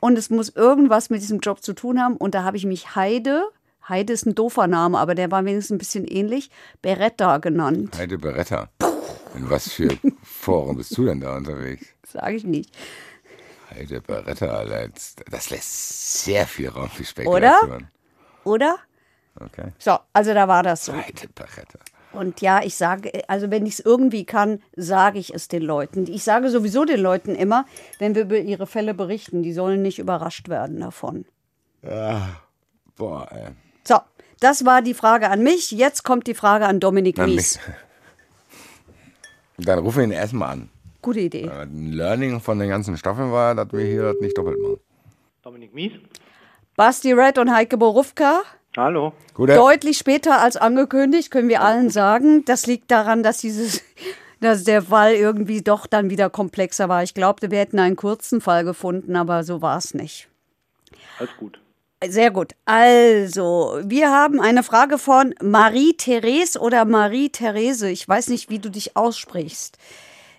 [0.00, 2.16] und es muss irgendwas mit diesem Job zu tun haben.
[2.16, 3.50] Und da habe ich mich Heide,
[3.86, 6.50] Heide ist ein doofer Name, aber der war wenigstens ein bisschen ähnlich,
[6.80, 7.94] Beretta genannt.
[7.98, 8.70] Heide Beretta.
[9.34, 9.90] In was für
[10.22, 11.84] Foren bist du denn da unterwegs?
[12.06, 12.74] Sage ich nicht.
[13.68, 14.64] Heide Beretta.
[15.30, 17.88] Das lässt sehr viel Raum für Spekulation.
[18.44, 18.78] Oder?
[19.38, 19.72] Okay.
[19.78, 20.94] So, also da war das so.
[20.94, 21.78] Heide Beretta.
[22.16, 26.06] Und ja, ich sage, also wenn ich es irgendwie kann, sage ich es den Leuten.
[26.10, 27.66] Ich sage sowieso den Leuten immer,
[27.98, 31.24] wenn wir über ihre Fälle berichten, die sollen nicht überrascht werden davon.
[32.96, 33.48] Boah, ey.
[33.84, 33.98] So,
[34.40, 35.70] das war die Frage an mich.
[35.70, 37.58] Jetzt kommt die Frage an Dominik An Mies.
[37.58, 37.76] mich.
[39.66, 40.68] Dann rufen wir ihn erstmal an.
[41.02, 41.42] Gute Idee.
[41.44, 44.80] Äh, Ein Learning von den ganzen Staffeln war, dass wir hier das nicht doppelt machen.
[45.42, 45.92] Dominik Mies.
[46.74, 48.42] Basti Red und Heike Borufka.
[48.76, 49.14] Hallo.
[49.34, 52.44] Gut, äh, Deutlich später als angekündigt, können wir allen sagen.
[52.44, 53.82] Das liegt daran, dass dieses,
[54.40, 57.02] dass der Fall irgendwie doch dann wieder komplexer war.
[57.02, 60.28] Ich glaubte, wir hätten einen kurzen Fall gefunden, aber so war es nicht.
[61.18, 61.58] Alles gut.
[62.06, 62.52] Sehr gut.
[62.66, 67.88] Also, wir haben eine Frage von Marie-Therese oder Marie-Therese.
[67.88, 69.78] Ich weiß nicht, wie du dich aussprichst.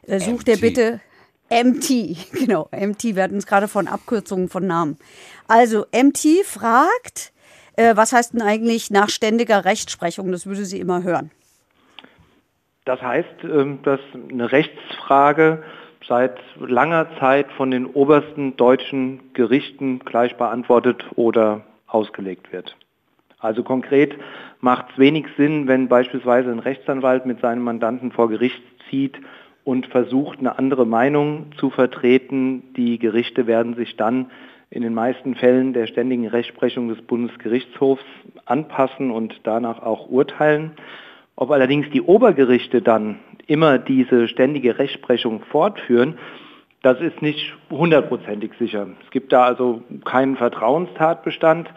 [0.03, 0.61] Äh, Such dir MT.
[0.61, 1.01] bitte
[1.49, 2.15] MT.
[2.33, 3.15] Genau, MT.
[3.15, 4.97] Wir hatten uns gerade von Abkürzungen von Namen.
[5.47, 7.33] Also, MT fragt,
[7.77, 10.31] äh, was heißt denn eigentlich nach ständiger Rechtsprechung?
[10.31, 11.31] Das würde sie immer hören.
[12.85, 13.99] Das heißt, ähm, dass
[14.29, 15.63] eine Rechtsfrage
[16.07, 22.75] seit langer Zeit von den obersten deutschen Gerichten gleich beantwortet oder ausgelegt wird.
[23.39, 24.15] Also konkret
[24.61, 29.17] macht es wenig Sinn, wenn beispielsweise ein Rechtsanwalt mit seinem Mandanten vor Gericht zieht
[29.63, 32.73] und versucht, eine andere Meinung zu vertreten.
[32.75, 34.31] Die Gerichte werden sich dann
[34.69, 38.03] in den meisten Fällen der ständigen Rechtsprechung des Bundesgerichtshofs
[38.45, 40.71] anpassen und danach auch urteilen.
[41.35, 46.17] Ob allerdings die Obergerichte dann immer diese ständige Rechtsprechung fortführen,
[46.81, 48.87] das ist nicht hundertprozentig sicher.
[49.03, 51.69] Es gibt da also keinen Vertrauenstatbestand,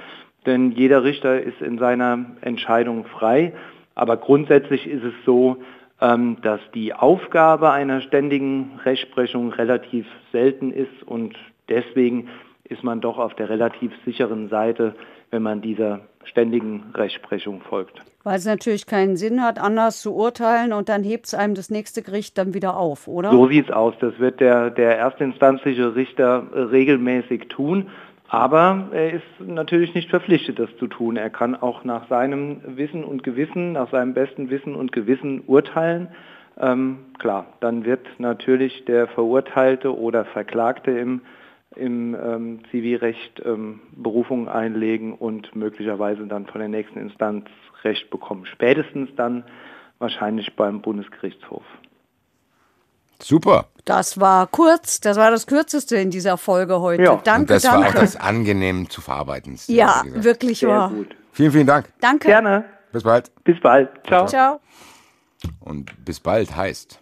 [0.47, 3.53] denn jeder Richter ist in seiner Entscheidung frei.
[3.95, 5.59] Aber grundsätzlich ist es so,
[6.01, 11.37] ähm, dass die Aufgabe einer ständigen Rechtsprechung relativ selten ist und
[11.69, 12.29] deswegen
[12.71, 14.95] ist man doch auf der relativ sicheren Seite,
[15.31, 18.01] wenn man dieser ständigen Rechtsprechung folgt.
[18.23, 21.71] Weil es natürlich keinen Sinn hat, anders zu urteilen und dann hebt es einem das
[21.71, 23.31] nächste Gericht dann wieder auf, oder?
[23.31, 23.95] So sieht's aus.
[24.01, 27.89] Das wird der, der erstinstanzliche Richter äh, regelmäßig tun.
[28.29, 31.17] Aber er ist natürlich nicht verpflichtet, das zu tun.
[31.17, 36.07] Er kann auch nach seinem Wissen und Gewissen, nach seinem besten Wissen und Gewissen urteilen.
[36.57, 41.23] Ähm, klar, dann wird natürlich der Verurteilte oder Verklagte im,
[41.77, 47.47] im ähm, Zivilrecht ähm, Berufung einlegen und möglicherweise dann von der nächsten Instanz
[47.85, 48.45] Recht bekommen.
[48.47, 49.45] Spätestens dann
[49.99, 51.63] wahrscheinlich beim Bundesgerichtshof.
[53.23, 53.69] Super.
[53.85, 57.03] Das war kurz, das war das kürzeste in dieser Folge heute.
[57.03, 57.17] Ja.
[57.17, 57.89] Danke, Und das war danke.
[57.89, 59.59] auch das angenehm zu verarbeiten.
[59.67, 60.91] ja, wirklich Sehr wahr.
[60.91, 61.17] gut.
[61.33, 61.93] Vielen, vielen Dank.
[62.01, 62.29] Danke.
[62.29, 62.65] Gerne.
[62.93, 63.31] Bis bald.
[63.45, 63.89] Bis bald.
[64.07, 64.27] Ciao.
[64.27, 64.61] Ciao.
[65.61, 67.01] Und bis bald heißt,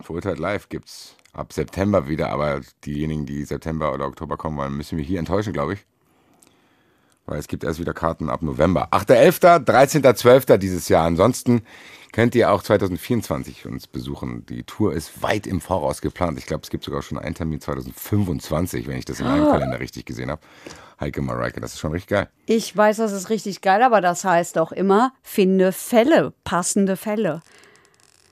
[0.00, 4.98] Verurteilt Live gibt's ab September wieder, aber diejenigen, die September oder Oktober kommen wollen, müssen
[4.98, 5.86] wir hier enttäuschen, glaube ich.
[7.26, 8.88] Weil es gibt erst wieder Karten ab November.
[8.90, 10.56] 8.11., 13.12.
[10.56, 11.06] dieses Jahr.
[11.06, 11.62] Ansonsten
[12.12, 14.46] könnt ihr auch 2024 uns besuchen.
[14.46, 16.38] Die Tour ist weit im Voraus geplant.
[16.38, 19.78] Ich glaube, es gibt sogar schon einen Termin 2025, wenn ich das in meinem Kalender
[19.78, 20.40] richtig gesehen habe.
[21.00, 22.28] Heike Mareike, das ist schon richtig geil.
[22.46, 27.42] Ich weiß, das ist richtig geil, aber das heißt auch immer, finde Fälle, passende Fälle.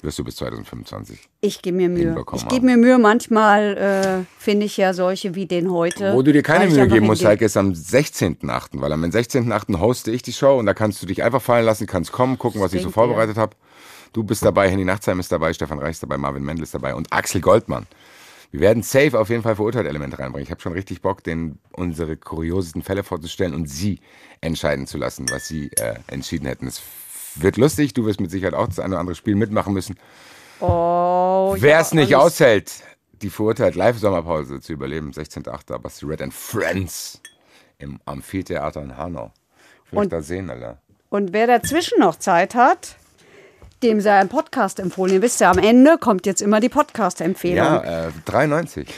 [0.03, 1.19] Wirst du bis 2025.
[1.41, 2.25] Ich gebe mir Mühe.
[2.35, 2.99] Ich gebe mir Mühe.
[2.99, 6.13] Manchmal äh, finde ich ja solche wie den heute.
[6.13, 7.25] Wo du dir keine Mühe geben musst.
[7.25, 9.81] Heike, ist am 16.8., weil am 16.8.
[9.81, 12.61] hoste ich die Show und da kannst du dich einfach fallen lassen, kannst kommen, gucken,
[12.61, 13.57] was ich so vorbereitet habe.
[14.13, 16.95] Du bist dabei, Henny Nachtsheim ist dabei, Stefan Reich ist dabei, Marvin Mendel ist dabei
[16.95, 17.87] und Axel Goldmann.
[18.51, 20.45] Wir werden safe auf jeden Fall verurteilt Elemente reinbringen.
[20.45, 24.01] Ich habe schon richtig Bock, denen unsere kuriosesten Fälle vorzustellen und sie
[24.41, 26.67] entscheiden zu lassen, was sie äh, entschieden hätten.
[26.67, 26.81] Es
[27.41, 29.97] wird lustig, du wirst mit Sicherheit auch das eine oder andere Spiel mitmachen müssen.
[30.61, 32.73] Oh, Wer es ja, nicht aushält,
[33.23, 35.79] die verurteilt Live-Sommerpause zu überleben, 16.8.
[35.79, 37.21] Basti Red and Friends
[37.79, 39.33] im Amphitheater in Hanau.
[39.87, 40.79] Ich will Und- da sehen, Alter.
[41.09, 42.97] Und wer dazwischen noch Zeit hat,
[43.83, 45.15] dem sei ein Podcast empfohlen.
[45.15, 47.57] Ihr wisst ja, am Ende kommt jetzt immer die Podcast-Empfehlung.
[47.65, 48.89] Ja, äh, 93.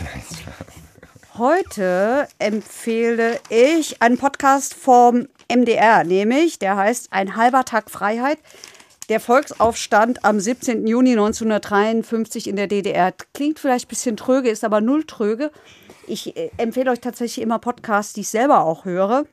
[1.39, 8.39] Heute empfehle ich einen Podcast vom MDR, nämlich der heißt Ein halber Tag Freiheit.
[9.09, 10.87] Der Volksaufstand am 17.
[10.87, 13.13] Juni 1953 in der DDR.
[13.33, 15.51] Klingt vielleicht ein bisschen tröge, ist aber null tröge.
[16.07, 19.25] Ich äh, empfehle euch tatsächlich immer Podcasts, die ich selber auch höre.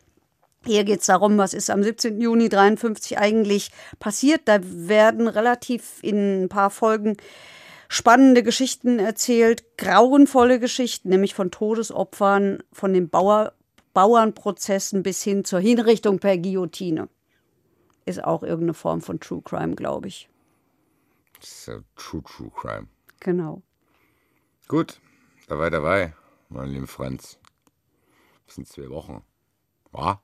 [0.65, 2.19] Hier geht es darum, was ist am 17.
[2.21, 4.41] Juni 53 eigentlich passiert.
[4.45, 7.17] Da werden relativ in ein paar Folgen
[7.87, 13.53] spannende Geschichten erzählt, grauenvolle Geschichten, nämlich von Todesopfern, von den Bauer,
[13.95, 17.09] Bauernprozessen bis hin zur Hinrichtung per Guillotine.
[18.05, 20.29] Ist auch irgendeine Form von True Crime, glaube ich.
[21.39, 22.87] Das ist ja True True Crime.
[23.21, 23.63] Genau.
[24.67, 24.99] Gut,
[25.47, 26.13] dabei, dabei,
[26.49, 27.39] mein lieber Franz.
[28.45, 29.23] Das sind zwei Wochen.
[29.91, 30.21] Wa?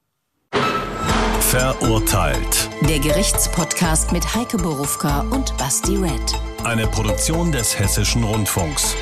[1.39, 2.69] Verurteilt.
[2.87, 6.39] Der Gerichtspodcast mit Heike Borufka und Basti Red.
[6.63, 8.95] Eine Produktion des Hessischen Rundfunks.